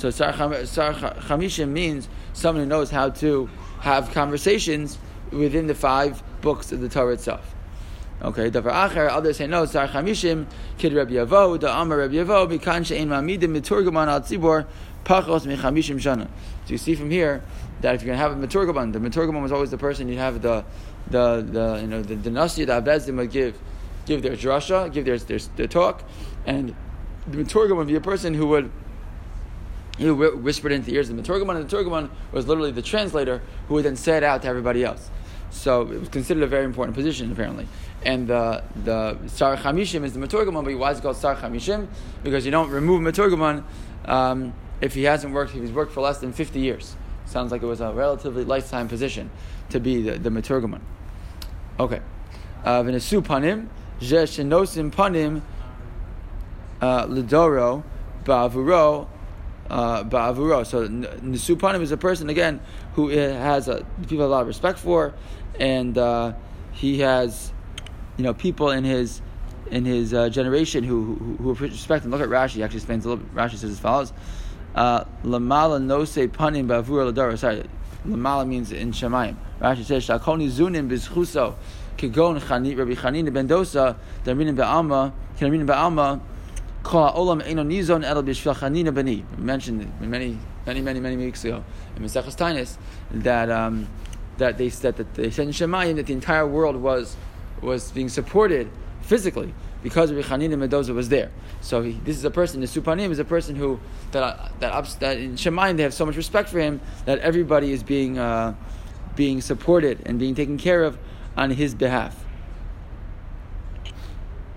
So 0.00 0.08
sar 0.08 0.32
chamishim 0.32 1.68
means 1.68 2.08
someone 2.32 2.64
who 2.64 2.68
knows 2.70 2.90
how 2.90 3.10
to 3.10 3.50
have 3.80 4.10
conversations 4.12 4.96
within 5.30 5.66
the 5.66 5.74
five 5.74 6.22
books 6.40 6.72
of 6.72 6.80
the 6.80 6.88
Torah 6.88 7.12
itself. 7.12 7.54
Okay, 8.22 8.50
davar 8.50 8.88
acher. 8.88 9.10
Others 9.10 9.36
say 9.36 9.46
no. 9.46 9.66
Sar 9.66 9.88
chamishim 9.88 10.46
kid 10.78 10.94
Rabbi 10.94 11.12
Abahu. 11.12 11.60
The 11.60 11.70
Amar 11.70 11.98
Rabbi 11.98 12.14
Abahu 12.14 12.58
mikan 12.58 12.86
she'en 12.86 13.10
mamidim 13.10 13.54
miturgaman 13.54 14.08
al 14.08 14.22
tzibor 14.22 14.66
pachos 15.04 15.44
mechamishim 15.44 15.96
shana. 15.96 16.28
So 16.64 16.72
you 16.72 16.78
see 16.78 16.94
from 16.94 17.10
here 17.10 17.44
that 17.82 17.94
if 17.94 18.00
you're 18.00 18.16
going 18.16 18.18
to 18.18 18.22
have 18.22 18.32
a 18.32 18.46
maturgaman, 18.46 18.94
the 18.94 19.00
maturgaman 19.00 19.42
was 19.42 19.52
always 19.52 19.70
the 19.70 19.76
person 19.76 20.08
you 20.08 20.16
have 20.16 20.40
the 20.40 20.64
the 21.10 21.46
the 21.46 21.78
you 21.82 21.86
know 21.86 22.02
the, 22.02 22.14
the 22.14 22.30
nasi 22.30 22.64
the 22.64 22.80
abezdim 22.80 23.18
would 23.18 23.30
give 23.30 23.58
give 24.06 24.22
their 24.22 24.32
drasha, 24.32 24.90
give 24.90 25.04
their 25.04 25.18
their, 25.18 25.38
their 25.56 25.66
talk, 25.66 26.04
and 26.46 26.74
the 27.26 27.36
maturgaman 27.36 27.76
would 27.76 27.88
be 27.88 27.96
a 27.96 28.00
person 28.00 28.32
who 28.32 28.46
would 28.46 28.72
he 30.00 30.10
whispered 30.10 30.72
into 30.72 30.90
the 30.90 30.96
ears 30.96 31.10
of 31.10 31.16
the 31.16 31.22
Turgaman, 31.22 31.56
and 31.56 31.68
the 31.68 31.76
Turgaman 31.76 32.08
was 32.32 32.46
literally 32.46 32.70
the 32.70 32.82
translator 32.82 33.42
who 33.68 33.74
would 33.74 33.84
then 33.84 33.96
say 33.96 34.16
it 34.16 34.22
out 34.22 34.42
to 34.42 34.48
everybody 34.48 34.82
else. 34.82 35.10
So 35.50 35.82
it 35.82 36.00
was 36.00 36.08
considered 36.08 36.42
a 36.42 36.46
very 36.46 36.64
important 36.64 36.96
position, 36.96 37.30
apparently. 37.30 37.68
And 38.02 38.26
the 38.26 38.62
the 38.84 39.18
Sar 39.26 39.56
Chamishim 39.56 40.04
is 40.04 40.14
the 40.14 40.20
Maturgaman, 40.20 40.64
but 40.64 40.74
why 40.78 40.92
is 40.92 40.98
it 40.98 41.02
called 41.02 41.16
Sar 41.16 41.36
Chamishim? 41.36 41.86
Because 42.22 42.46
you 42.46 42.50
don't 42.50 42.70
remove 42.70 43.02
Maturgaman 43.02 43.62
um, 44.06 44.54
if 44.80 44.94
he 44.94 45.02
hasn't 45.02 45.34
worked, 45.34 45.54
if 45.54 45.60
he's 45.60 45.72
worked 45.72 45.92
for 45.92 46.00
less 46.00 46.18
than 46.18 46.32
50 46.32 46.60
years. 46.60 46.96
Sounds 47.26 47.52
like 47.52 47.62
it 47.62 47.66
was 47.66 47.80
a 47.80 47.92
relatively 47.92 48.44
lifetime 48.44 48.88
position 48.88 49.30
to 49.68 49.80
be 49.80 50.02
the, 50.02 50.18
the. 50.18 50.80
Okay. 51.78 52.00
Uh, 52.64 52.82
panim, 52.82 53.68
je 54.00 54.16
shenosim 54.16 54.90
panim, 54.90 55.42
uh, 56.80 57.06
lidoro, 57.06 57.84
ba'avuro, 58.24 59.04
uh, 59.04 59.06
ba'avuro. 59.70 60.66
So 60.66 60.88
Nisupanim 60.88 61.80
is 61.80 61.92
a 61.92 61.96
person 61.96 62.28
again 62.28 62.60
who 62.94 63.08
has 63.08 63.68
a, 63.68 63.86
people 64.02 64.18
have 64.18 64.28
a 64.30 64.32
lot 64.32 64.42
of 64.42 64.48
respect 64.48 64.78
for, 64.78 65.14
and 65.58 65.96
uh, 65.96 66.32
he 66.72 67.00
has 67.00 67.52
you 68.16 68.24
know 68.24 68.34
people 68.34 68.70
in 68.70 68.84
his 68.84 69.22
in 69.70 69.84
his 69.84 70.12
uh, 70.12 70.28
generation 70.28 70.82
who, 70.82 71.14
who, 71.14 71.54
who 71.54 71.66
respect 71.66 72.04
him. 72.04 72.10
Look 72.10 72.20
at 72.20 72.28
Rashi. 72.28 72.54
He 72.54 72.62
actually 72.62 72.78
explains 72.78 73.04
a 73.04 73.10
little. 73.10 73.24
Bit. 73.24 73.34
Rashi 73.34 73.56
says 73.56 73.70
as 73.70 73.78
follows: 73.78 74.12
uh, 74.74 75.04
Lamala 75.24 75.80
no 75.82 76.04
se 76.04 76.28
panim 76.28 76.66
ba'avuro 76.66 77.12
ladara. 77.12 77.38
Sorry, 77.38 77.64
Lamala 78.06 78.46
means 78.46 78.72
in 78.72 78.92
Shemayim. 78.92 79.36
Rashi 79.60 79.84
says 79.84 80.06
Shakoni 80.06 80.48
zunim 80.48 80.88
bizchuso 80.90 81.54
kigon 81.96 82.40
chani 82.40 82.76
Rabbi 82.76 82.94
Chanina 82.94 83.32
ben 83.32 83.46
Dosa 83.48 83.96
daminim 84.24 84.56
ba'alma 84.56 85.12
b'shvil 85.38 85.66
bani. 85.66 86.20
We 89.36 89.44
mentioned 89.44 90.00
many, 90.00 90.38
many, 90.66 90.80
many, 90.80 91.00
many 91.00 91.16
weeks 91.16 91.44
ago 91.44 91.62
in 91.96 92.02
Maseches 92.02 92.36
Taanis 92.36 92.78
that 93.10 93.50
um, 93.50 93.88
that 94.38 94.56
they 94.58 94.70
said 94.70 94.96
that 94.96 95.14
they 95.14 95.30
said 95.30 95.46
in 95.46 95.52
Shemayim 95.52 95.96
that 95.96 96.06
the 96.06 96.12
entire 96.12 96.46
world 96.46 96.76
was 96.76 97.16
was 97.60 97.90
being 97.90 98.08
supported 98.08 98.70
physically 99.02 99.52
because 99.82 100.12
Rabbi 100.12 100.26
Chanina 100.26 100.58
ben 100.58 100.68
Dosa 100.70 100.94
was 100.94 101.08
there. 101.08 101.30
So 101.60 101.82
he, 101.82 101.92
this 102.04 102.16
is 102.16 102.24
a 102.24 102.30
person. 102.30 102.60
The 102.60 102.66
Supanim 102.66 103.10
is 103.10 103.18
a 103.18 103.24
person 103.24 103.56
who 103.56 103.78
that 104.12 104.58
that, 104.60 104.96
that 105.00 105.18
in 105.18 105.34
Shemayim 105.34 105.76
they 105.76 105.82
have 105.82 105.94
so 105.94 106.06
much 106.06 106.16
respect 106.16 106.48
for 106.48 106.58
him 106.58 106.80
that 107.04 107.18
everybody 107.18 107.72
is 107.72 107.82
being 107.82 108.18
uh, 108.18 108.54
being 109.16 109.40
supported 109.40 110.00
and 110.06 110.18
being 110.18 110.34
taken 110.34 110.56
care 110.56 110.82
of 110.84 110.98
on 111.36 111.50
his 111.50 111.74
behalf. 111.74 112.24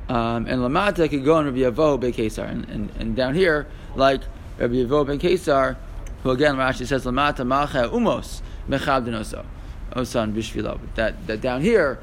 Um, 0.09 0.47
and 0.47 0.61
Lamata 0.61 1.09
could 1.09 1.23
go 1.23 1.35
on 1.35 1.45
Rabbi 1.45 1.59
Abahu 1.59 1.99
ben 1.99 2.11
Kesar. 2.11 2.49
And, 2.49 2.67
and, 2.69 2.89
and, 2.99 3.15
down 3.15 3.35
here, 3.35 3.67
like 3.95 4.21
Rabbi 4.57 4.75
Abahu 4.75 5.07
ben 5.07 5.19
Kesar, 5.19 5.77
who 6.23 6.31
again 6.31 6.55
Rashi 6.55 6.85
says 6.85 7.05
Lamata 7.05 7.45
Malcha 7.45 7.89
Umos 7.89 8.41
Mechab 8.67 9.05
Denoso 9.05 9.45
Osan 9.93 10.33
Bishvilo. 10.33 10.79
That 10.95 11.25
that 11.27 11.41
down 11.41 11.61
here, 11.61 11.99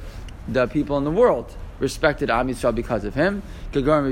the 0.49 0.67
people 0.67 0.97
in 0.97 1.05
the 1.05 1.11
world 1.11 1.55
respected 1.79 2.31
Am 2.31 2.49
Yisrael 2.49 2.75
because 2.75 3.05
of 3.05 3.15
him. 3.15 3.43
Because 3.73 4.07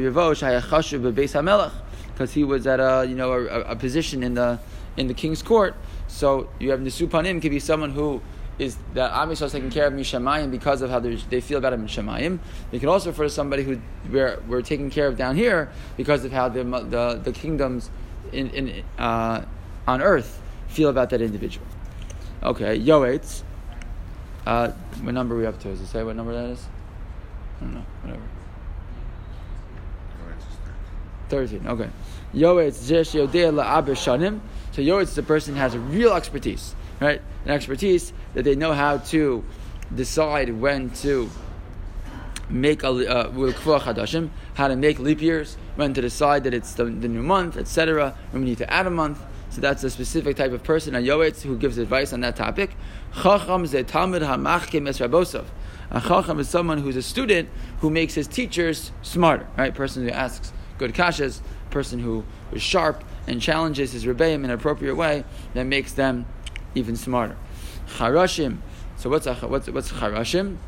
he 2.32 2.44
was 2.44 2.66
at 2.66 2.80
a 2.80 3.06
you 3.08 3.14
know 3.14 3.32
a, 3.32 3.60
a, 3.60 3.76
position 3.76 4.22
in 4.22 4.34
the 4.34 4.58
in 4.96 5.06
the 5.06 5.14
king's 5.14 5.42
court. 5.42 5.74
So 6.08 6.48
you 6.58 6.70
have 6.72 6.80
Nisupanim 6.80 7.40
could 7.40 7.50
be 7.50 7.60
someone 7.60 7.90
who 7.90 8.20
is 8.58 8.76
that 8.94 9.12
Am 9.12 9.28
Yisrael 9.28 9.46
is 9.46 9.52
taking 9.52 9.70
care 9.70 9.86
of 9.86 9.92
Mishamayim 9.92 10.50
because 10.50 10.82
of 10.82 10.90
how 10.90 10.98
they 11.00 11.40
feel 11.40 11.58
about 11.58 11.72
him 11.72 11.82
in 11.82 11.86
Shemayim. 11.86 12.38
They 12.70 12.78
can 12.78 12.88
also 12.88 13.10
refer 13.10 13.24
to 13.24 13.30
somebody 13.30 13.62
who 13.62 13.80
we're, 14.10 14.42
we're 14.48 14.62
taking 14.62 14.90
care 14.90 15.06
of 15.06 15.16
down 15.16 15.36
here 15.36 15.70
because 15.96 16.24
of 16.24 16.32
how 16.32 16.48
the 16.48 16.64
the, 16.64 17.20
the 17.22 17.32
kingdoms 17.32 17.90
in, 18.32 18.50
in 18.50 18.84
uh, 18.98 19.44
on 19.86 20.02
earth 20.02 20.40
feel 20.68 20.88
about 20.88 21.10
that 21.10 21.22
individual. 21.22 21.66
Okay, 22.42 22.78
Yoetz. 22.78 23.42
Uh, 24.46 24.70
what 25.02 25.12
number 25.12 25.34
are 25.34 25.38
we 25.38 25.46
up 25.46 25.58
to? 25.60 25.68
Does 25.68 25.80
it 25.80 25.86
say 25.86 26.02
what 26.02 26.16
number 26.16 26.32
that 26.32 26.50
is? 26.50 26.66
I 27.58 27.64
don't 27.64 27.74
know. 27.74 27.84
Whatever. 28.02 28.22
13. 31.28 31.66
Okay. 31.66 31.90
Yoetz 32.34 32.90
Zesh 32.90 33.14
Yodea 33.14 33.52
La'aber 33.52 33.94
Shanim. 33.94 34.40
So 34.72 34.82
Yoetz 34.82 35.02
is 35.02 35.18
a 35.18 35.22
person 35.22 35.54
who 35.54 35.60
has 35.60 35.74
a 35.74 35.80
real 35.80 36.12
expertise, 36.14 36.74
right? 37.00 37.20
An 37.44 37.50
expertise 37.50 38.12
that 38.34 38.44
they 38.44 38.56
know 38.56 38.72
how 38.72 38.98
to 38.98 39.44
decide 39.94 40.50
when 40.60 40.90
to 40.90 41.30
make 42.50 42.82
a 42.82 42.88
uh, 42.88 44.28
how 44.54 44.68
to 44.68 44.76
make 44.76 44.98
leap 44.98 45.20
years, 45.20 45.56
when 45.76 45.94
to 45.94 46.00
decide 46.00 46.44
that 46.44 46.54
it's 46.54 46.74
the, 46.74 46.84
the 46.84 47.08
new 47.08 47.22
month, 47.22 47.56
etc. 47.56 48.16
When 48.30 48.42
we 48.42 48.48
need 48.50 48.58
to 48.58 48.72
add 48.72 48.86
a 48.86 48.90
month. 48.90 49.20
So 49.50 49.62
that's 49.62 49.82
a 49.82 49.90
specific 49.90 50.36
type 50.36 50.52
of 50.52 50.62
person, 50.62 50.94
a 50.94 50.98
yoetz, 50.98 51.42
who 51.42 51.56
gives 51.56 51.78
advice 51.78 52.12
on 52.12 52.20
that 52.20 52.36
topic. 52.36 52.76
Chacham 53.22 53.66
ze 53.66 53.82
talmud 53.82 54.22
hamachkim 54.22 54.86
es 54.88 54.98
rabosov. 54.98 55.46
A 55.90 56.00
chacham 56.00 56.38
is 56.38 56.48
someone 56.48 56.78
who's 56.78 56.96
a 56.96 57.02
student 57.02 57.48
who 57.80 57.88
makes 57.88 58.14
his 58.14 58.28
teachers 58.28 58.92
smarter, 59.02 59.46
right? 59.56 59.74
Person 59.74 60.04
who 60.04 60.10
asks 60.10 60.52
good 60.76 60.92
kashas, 60.92 61.40
person 61.70 61.98
who 61.98 62.24
is 62.52 62.62
sharp 62.62 63.04
and 63.26 63.40
challenges 63.40 63.92
his 63.92 64.04
rebbeim 64.04 64.36
in 64.36 64.44
an 64.46 64.50
appropriate 64.50 64.94
way 64.94 65.24
that 65.54 65.64
makes 65.64 65.92
them 65.92 66.26
even 66.78 66.96
smarter. 66.96 67.36
Harashim. 67.96 68.58
So 68.96 69.10
what's 69.10 69.26
a, 69.26 69.34
what's 69.34 69.68
what's 69.68 69.92
charashim? 69.92 70.58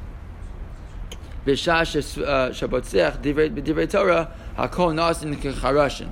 Shabotzech 1.47 3.23
divrei 3.23 3.91
Torah 3.91 4.33
hakol 4.57 4.95
nasin 4.95 5.35
kecharashim. 5.37 6.11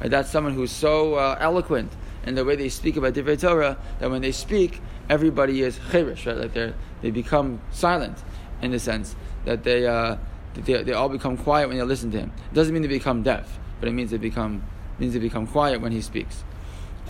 That's 0.00 0.30
someone 0.30 0.54
who's 0.54 0.70
so 0.70 1.14
uh, 1.14 1.36
eloquent 1.38 1.92
in 2.24 2.34
the 2.34 2.44
way 2.44 2.56
they 2.56 2.68
speak 2.68 2.96
about 2.96 3.14
divrei 3.14 3.38
Torah 3.40 3.76
that 3.98 4.10
when 4.10 4.22
they 4.22 4.32
speak, 4.32 4.80
everybody 5.08 5.62
is 5.62 5.78
cherish, 5.90 6.26
right? 6.26 6.36
Like 6.36 6.54
they 6.54 6.72
they 7.02 7.10
become 7.10 7.60
silent 7.70 8.18
in 8.62 8.70
the 8.72 8.78
sense 8.78 9.14
that 9.44 9.64
they, 9.64 9.86
uh, 9.86 10.16
they 10.54 10.82
they 10.82 10.92
all 10.92 11.08
become 11.08 11.36
quiet 11.36 11.68
when 11.68 11.78
they 11.78 11.84
listen 11.84 12.10
to 12.12 12.18
him. 12.18 12.32
It 12.50 12.54
doesn't 12.54 12.72
mean 12.72 12.82
they 12.82 12.88
become 12.88 13.22
deaf, 13.22 13.58
but 13.80 13.88
it 13.88 13.92
means 13.92 14.10
they 14.10 14.18
become 14.18 14.62
means 14.98 15.12
they 15.12 15.18
become 15.18 15.46
quiet 15.46 15.80
when 15.80 15.92
he 15.92 16.00
speaks. 16.00 16.44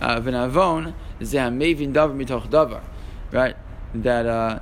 Uh, 0.01 0.19
v'navon 0.19 0.93
mevin 1.19 1.93
davar 1.93 2.15
mitoch 2.15 2.49
davar, 2.49 2.81
right? 3.31 3.55
That. 3.93 4.25
Uh, 4.25 4.59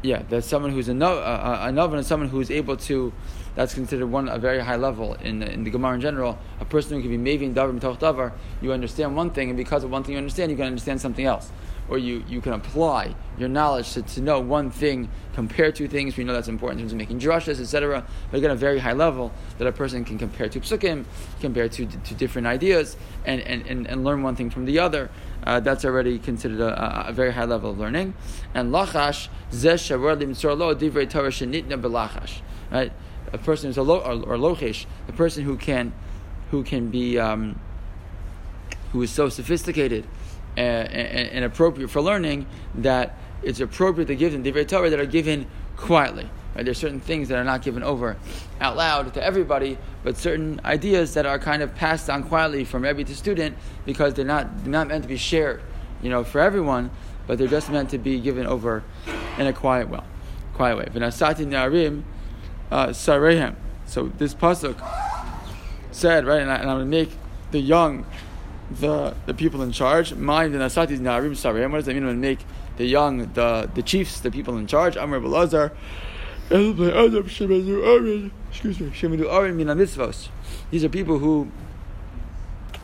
yeah, 0.00 0.22
that 0.28 0.44
someone 0.44 0.70
who's 0.70 0.88
a 0.88 0.92
a 0.92 0.94
novan 0.94 1.94
and 1.94 2.06
someone 2.06 2.28
who's 2.28 2.50
able 2.50 2.76
to. 2.76 3.12
That's 3.56 3.74
considered 3.74 4.06
one 4.06 4.28
a 4.28 4.38
very 4.38 4.60
high 4.60 4.76
level 4.76 5.14
in 5.14 5.42
in 5.42 5.64
the 5.64 5.70
Gemara 5.70 5.94
in 5.94 6.00
general. 6.00 6.38
A 6.60 6.64
person 6.64 6.96
who 6.96 7.02
can 7.02 7.10
be 7.10 7.16
maving 7.16 7.54
davar 7.54 7.76
mitoch 7.76 7.98
davar. 7.98 8.32
You 8.60 8.72
understand 8.72 9.16
one 9.16 9.30
thing, 9.30 9.48
and 9.48 9.56
because 9.56 9.82
of 9.82 9.90
one 9.90 10.04
thing 10.04 10.12
you 10.12 10.18
understand, 10.18 10.52
you 10.52 10.56
can 10.56 10.66
understand 10.66 11.00
something 11.00 11.24
else 11.24 11.50
or 11.88 11.98
you, 11.98 12.24
you 12.28 12.40
can 12.40 12.52
apply 12.52 13.14
your 13.38 13.48
knowledge 13.48 13.92
to, 13.92 14.02
to 14.02 14.20
know 14.20 14.40
one 14.40 14.70
thing, 14.70 15.08
compare 15.32 15.72
two 15.72 15.88
things. 15.88 16.16
We 16.16 16.24
know 16.24 16.32
that's 16.32 16.48
important 16.48 16.80
in 16.80 16.84
terms 16.84 16.92
of 16.92 16.98
making 16.98 17.20
drushes, 17.20 17.60
etc. 17.60 18.04
But 18.30 18.38
again, 18.38 18.50
a 18.50 18.56
very 18.56 18.78
high 18.78 18.92
level 18.92 19.32
that 19.58 19.66
a 19.66 19.72
person 19.72 20.04
can 20.04 20.18
compare 20.18 20.48
two 20.48 20.60
psukim, 20.60 21.04
compare 21.40 21.68
two, 21.68 21.86
to 21.86 22.14
different 22.14 22.46
ideas, 22.46 22.96
and, 23.24 23.40
and, 23.42 23.66
and, 23.66 23.86
and 23.86 24.04
learn 24.04 24.22
one 24.22 24.36
thing 24.36 24.50
from 24.50 24.64
the 24.64 24.78
other. 24.78 25.10
Uh, 25.44 25.60
that's 25.60 25.84
already 25.84 26.18
considered 26.18 26.60
a, 26.60 27.08
a, 27.08 27.12
very 27.12 27.32
high 27.32 27.44
level 27.44 27.70
of 27.70 27.78
learning. 27.78 28.12
And 28.54 28.72
lachash 28.72 29.28
zesh 29.50 29.90
lo 29.90 30.74
divrei 30.74 31.08
Torah 31.08 31.30
shenitna 31.30 31.80
belachash. 31.80 32.40
Right, 32.70 32.92
a 33.32 33.38
person 33.38 33.68
who's 33.68 33.78
a 33.78 33.82
lo, 33.82 33.98
or, 34.00 34.34
or 34.34 34.36
lochesh, 34.36 34.84
a 35.06 35.12
person 35.12 35.44
who 35.44 35.56
can 35.56 35.92
who 36.50 36.64
can 36.64 36.90
be 36.90 37.18
um, 37.18 37.58
who 38.92 39.00
is 39.02 39.10
so 39.10 39.28
sophisticated 39.28 40.06
and, 40.56 41.28
and, 41.28 41.44
appropriate 41.44 41.88
for 41.88 42.00
learning, 42.00 42.46
that 42.76 43.16
it's 43.42 43.60
appropriate 43.60 44.06
to 44.06 44.16
give 44.16 44.32
them 44.32 44.42
divrei 44.42 44.66
Torah 44.66 44.90
that 44.90 44.98
are 44.98 45.06
given 45.06 45.46
quietly. 45.76 46.28
Right? 46.54 46.64
There's 46.64 46.78
certain 46.78 47.00
things 47.00 47.28
that 47.28 47.38
are 47.38 47.44
not 47.44 47.62
given 47.62 47.82
over 47.82 48.16
out 48.60 48.76
loud 48.76 49.14
to 49.14 49.22
everybody, 49.22 49.78
but 50.02 50.16
certain 50.16 50.60
ideas 50.64 51.14
that 51.14 51.26
are 51.26 51.38
kind 51.38 51.62
of 51.62 51.74
passed 51.74 52.10
on 52.10 52.24
quietly 52.24 52.64
from 52.64 52.84
every 52.84 53.04
to 53.04 53.14
student 53.14 53.56
because 53.86 54.14
they're 54.14 54.24
not 54.24 54.64
they're 54.64 54.72
not 54.72 54.88
meant 54.88 55.02
to 55.04 55.08
be 55.08 55.16
shared, 55.16 55.62
you 56.02 56.10
know, 56.10 56.24
for 56.24 56.40
everyone, 56.40 56.90
but 57.26 57.38
they're 57.38 57.46
just 57.46 57.70
meant 57.70 57.90
to 57.90 57.98
be 57.98 58.20
given 58.20 58.46
over 58.46 58.82
in 59.38 59.46
a 59.46 59.52
quiet 59.52 59.88
way. 59.88 60.00
Quiet 60.54 60.76
way. 60.76 60.84
V'nasati 60.86 61.46
narim 61.46 62.02
uh, 62.70 62.88
sarehem. 62.88 63.54
So 63.86 64.08
this 64.18 64.34
pasuk 64.34 64.76
said, 65.92 66.26
right, 66.26 66.42
and, 66.42 66.50
I, 66.50 66.56
and 66.56 66.70
I'm 66.70 66.78
going 66.78 66.90
to 66.90 66.96
make 66.96 67.10
the 67.50 67.60
young 67.60 68.04
the, 68.70 69.14
the 69.26 69.34
people 69.34 69.62
in 69.62 69.72
charge. 69.72 70.14
Mind 70.14 70.54
the 70.54 70.58
Nasatis 70.58 70.98
Narim 70.98 71.32
Sarayim. 71.32 71.70
What 71.70 71.78
does 71.78 71.86
that 71.86 71.94
mean 71.94 72.06
when 72.06 72.20
make 72.20 72.40
the 72.76 72.84
young, 72.84 73.32
the, 73.32 73.70
the 73.74 73.82
chiefs, 73.82 74.20
the 74.20 74.30
people 74.30 74.56
in 74.56 74.66
charge? 74.66 74.96
Amr 74.96 75.20
Belazar. 75.20 75.72
Excuse 76.50 76.78
me. 78.80 78.90
Shemadu 78.90 79.24
Arin 79.24 79.56
Mitzvos. 79.56 80.28
These 80.70 80.84
are 80.84 80.88
people 80.88 81.18
who 81.18 81.50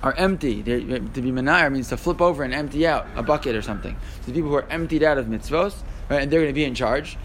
are 0.03 0.13
empty. 0.15 0.61
They're, 0.61 0.81
to 0.81 1.23
be 1.23 1.33
manayar 1.33 1.73
means 1.73 1.89
to 1.89 1.97
flip 1.97 2.21
over 2.21 2.43
and 2.43 2.53
empty 2.53 2.87
out 2.87 3.07
a 3.17 3.23
bucket 3.23 3.57
or 3.57 3.63
something. 3.63 3.97
So 4.21 4.27
the 4.27 4.33
people 4.33 4.51
who 4.51 4.57
are 4.57 4.69
emptied 4.71 5.03
out 5.03 5.17
of 5.17 5.27
mitzvos, 5.27 5.77
right, 6.11 6.23
and 6.23 6.31
they're 6.31 6.41
going 6.41 6.51
to 6.51 6.55
be 6.55 6.65
in 6.65 6.75
charge. 6.75 7.17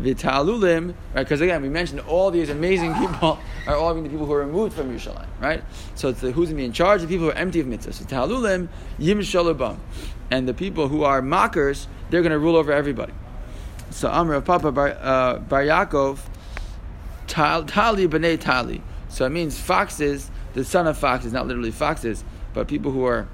Vitalulim, 0.00 0.94
right? 1.14 1.22
Because 1.22 1.40
again, 1.40 1.62
we 1.62 1.68
mentioned 1.68 2.00
all 2.00 2.30
these 2.30 2.50
amazing 2.50 2.94
people 2.94 3.38
are 3.66 3.76
all 3.76 3.94
the 3.94 4.08
people 4.08 4.26
who 4.26 4.32
are 4.32 4.40
removed 4.40 4.74
from 4.74 4.90
Yerushalayim, 4.90 5.28
right? 5.40 5.62
So 5.94 6.08
it's 6.08 6.20
the, 6.20 6.32
who's 6.32 6.48
going 6.48 6.56
to 6.56 6.62
be 6.62 6.64
in 6.64 6.72
charge? 6.72 7.02
The 7.02 7.06
people 7.06 7.26
who 7.26 7.30
are 7.30 7.36
empty 7.36 7.60
of 7.60 7.66
mitzvahs. 7.66 7.94
So 7.94 8.04
Talulim, 8.04 8.68
Yim 8.98 9.20
Shalabam. 9.20 9.78
And 10.30 10.48
the 10.48 10.54
people 10.54 10.88
who 10.88 11.04
are 11.04 11.22
mockers, 11.22 11.86
they're 12.10 12.22
going 12.22 12.32
to 12.32 12.38
rule 12.38 12.56
over 12.56 12.72
everybody. 12.72 13.12
So 13.90 14.08
Amr 14.08 14.34
of 14.34 14.44
Papa 14.44 14.72
Bar, 14.72 14.96
uh, 15.00 15.38
Bar 15.38 15.62
Yaakov, 15.62 16.18
Tali 17.28 18.08
B'nai 18.08 18.40
Tali. 18.40 18.82
So 19.08 19.24
it 19.24 19.30
means 19.30 19.58
foxes, 19.58 20.30
the 20.54 20.64
son 20.64 20.88
of 20.88 20.98
foxes, 20.98 21.32
not 21.32 21.46
literally 21.46 21.70
foxes, 21.70 22.24
but 22.52 22.66
people 22.66 22.90
who 22.90 23.04
are 23.04 23.28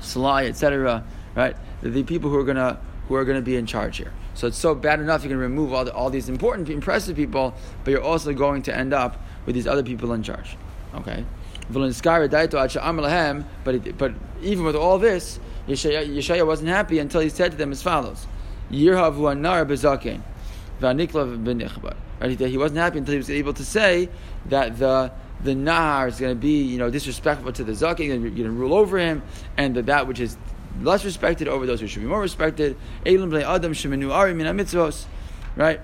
sly, 0.00 0.46
etc. 0.46 1.04
Right? 1.36 1.56
The 1.82 2.02
people 2.02 2.30
who 2.30 2.36
are 2.36 2.44
gonna 2.44 2.80
who 3.06 3.14
are 3.14 3.24
gonna 3.24 3.42
be 3.42 3.54
in 3.54 3.66
charge 3.66 3.98
here. 3.98 4.12
So 4.40 4.46
it's 4.46 4.56
so 4.56 4.74
bad 4.74 5.00
enough 5.00 5.22
you 5.22 5.28
can 5.28 5.36
remove 5.36 5.74
all, 5.74 5.84
the, 5.84 5.92
all 5.92 6.08
these 6.08 6.30
important, 6.30 6.70
impressive 6.70 7.14
people, 7.14 7.52
but 7.84 7.90
you're 7.90 8.02
also 8.02 8.32
going 8.32 8.62
to 8.62 8.74
end 8.74 8.94
up 8.94 9.22
with 9.44 9.54
these 9.54 9.66
other 9.66 9.82
people 9.82 10.14
in 10.14 10.22
charge. 10.22 10.56
Okay? 10.94 11.26
But, 11.68 11.80
but 13.98 14.12
even 14.40 14.64
with 14.64 14.76
all 14.76 14.98
this, 14.98 15.38
Yeshaya, 15.68 16.46
wasn't 16.46 16.70
happy 16.70 17.00
until 17.00 17.20
he 17.20 17.28
said 17.28 17.52
to 17.52 17.58
them 17.58 17.70
as 17.70 17.82
follows 17.82 18.26
Yirhavu. 18.72 19.28
Right? 22.18 22.40
He 22.40 22.56
wasn't 22.56 22.78
happy 22.78 22.98
until 22.98 23.12
he 23.12 23.18
was 23.18 23.28
able 23.28 23.52
to 23.52 23.64
say 23.64 24.08
that 24.46 24.78
the 24.78 25.12
the 25.42 25.52
Nahar 25.52 26.08
is 26.08 26.20
going 26.20 26.32
to 26.32 26.38
be, 26.38 26.62
you 26.62 26.76
know, 26.76 26.90
disrespectful 26.90 27.50
to 27.52 27.64
the 27.64 27.72
Zaken, 27.72 28.08
you're 28.08 28.18
going 28.18 28.36
to 28.36 28.50
rule 28.50 28.74
over 28.74 28.98
him, 28.98 29.22
and 29.56 29.74
that 29.74 29.86
that 29.86 30.06
which 30.06 30.20
is 30.20 30.36
less 30.82 31.04
respected 31.04 31.48
over 31.48 31.66
those 31.66 31.80
who 31.80 31.86
should 31.86 32.02
be 32.02 32.08
more 32.08 32.20
respected. 32.20 32.76
Elim 33.04 33.30
b'nei 33.30 33.42
adam 33.42 33.72
shemenu 33.72 34.12
arim 34.12 34.36
min 34.36 34.46
mitzvos, 34.56 35.04
right? 35.56 35.80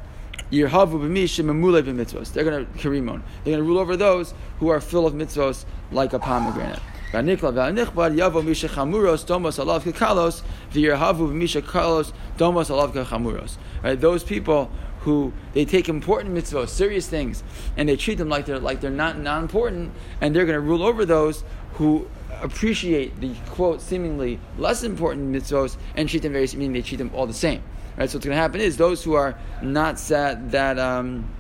Yirhavu 0.51 1.01
b'mi 1.01 1.25
shemamule 1.25 1.83
b'mitzvos. 1.83 2.33
They're 2.33 2.45
going 2.45 2.67
to 2.67 2.73
karimon. 2.73 3.23
They're 3.45 3.55
going 3.55 3.59
to 3.59 3.63
rule 3.63 3.79
over 3.79 3.97
those 3.97 4.35
who 4.59 4.69
are 4.69 4.81
full 4.81 5.07
of 5.07 5.15
mitzvos 5.15 5.65
like 5.93 6.13
a 6.13 6.19
pomegranate. 6.19 6.81
V'anikla 7.13 7.53
v'anichbad 7.53 8.17
yavo 8.17 8.45
misha 8.45 8.69
chamuros 8.69 9.27
domos 9.27 9.63
alav 9.63 9.83
kekalos 9.83 10.43
v'yirhavu 10.73 11.31
b'misha 11.31 11.63
kalos 11.63 12.13
domos 12.37 12.71
alav 12.71 12.93
kechamuros. 12.93 13.57
Right? 13.83 14.01
Those 14.01 14.25
people 14.25 14.71
who 15.01 15.33
they 15.53 15.65
take 15.65 15.89
important 15.89 16.35
mitzvahs, 16.35 16.69
serious 16.69 17.07
things, 17.07 17.45
and 17.77 17.89
they 17.89 17.97
treat 17.97 18.19
them 18.19 18.29
like 18.29 18.47
they're 18.47 18.59
like 18.59 18.81
they're 18.81 18.91
not 18.91 19.17
not 19.19 19.41
important, 19.41 19.93
and 20.21 20.35
they're 20.35 20.45
going 20.45 20.57
to 20.57 20.61
rule 20.61 20.83
over 20.83 21.05
those 21.05 21.45
who 21.75 22.09
appreciate 22.41 23.21
the 23.21 23.35
quote 23.51 23.81
seemingly 23.81 24.39
less 24.59 24.83
important 24.83 25.35
mitzvos 25.35 25.77
and 25.95 26.09
treat 26.09 26.23
them 26.23 26.33
very 26.33 26.47
meaning 26.55 26.73
they 26.73 26.83
treat 26.83 26.99
them 26.99 27.11
all 27.15 27.27
the 27.27 27.35
same. 27.35 27.63
Right. 27.97 28.11
So 28.11 28.19
what's 28.19 28.27
going 28.27 28.37
to 28.37 28.43
happen 28.43 28.61
is 28.61 28.77
those 28.77 29.03
who 29.03 29.15
are 29.15 29.39
not 29.63 29.97
that 30.09 30.51
that 30.51 30.79
um, 30.79 31.31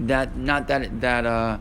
that 0.00 0.36
not 0.36 0.68
that 0.68 1.00
that 1.00 1.26
uh, 1.26 1.58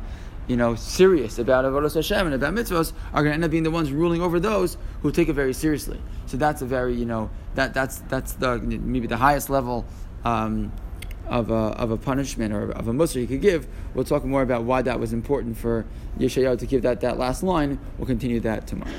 you 0.48 0.56
know 0.56 0.76
serious 0.76 1.40
about 1.40 1.66
avodas 1.66 1.96
Hashem 1.96 2.26
and 2.26 2.36
about 2.36 2.54
mitzvos 2.54 2.94
are 3.14 3.22
going 3.22 3.32
to 3.32 3.34
end 3.34 3.44
up 3.44 3.52
being 3.52 3.64
the 3.64 3.72
ones 3.72 3.92
ruling 3.92 4.22
over 4.22 4.40
those 4.40 4.78
who 5.02 5.12
take 5.12 5.28
it 5.28 5.34
very 5.34 5.54
seriously. 5.54 6.00
So 6.26 6.38
that's 6.38 6.62
a 6.62 6.66
very 6.66 6.96
you 6.96 7.06
know 7.06 7.30
that 7.56 7.74
that's 7.74 8.00
that's 8.08 8.34
the 8.34 8.60
maybe 8.60 9.08
the 9.08 9.18
highest 9.18 9.50
level 9.50 9.86
um, 10.24 10.72
of 11.28 11.50
a, 11.50 11.54
of 11.54 11.92
a 11.92 11.98
punishment 11.98 12.54
or 12.54 12.72
of 12.72 12.88
a 12.88 12.94
mussar 12.94 13.20
he 13.20 13.28
could 13.28 13.42
give. 13.42 13.68
We'll 13.94 14.06
talk 14.06 14.24
more 14.24 14.42
about 14.42 14.64
why 14.64 14.82
that 14.84 15.00
was 15.00 15.14
important 15.14 15.58
for 15.58 15.86
Yeshayahu 16.20 16.60
to 16.60 16.66
give 16.66 16.82
that, 16.84 17.02
that 17.02 17.18
last 17.18 17.44
line. 17.44 17.80
We'll 17.98 18.08
continue 18.08 18.40
that 18.42 18.68
tomorrow. 18.68 18.92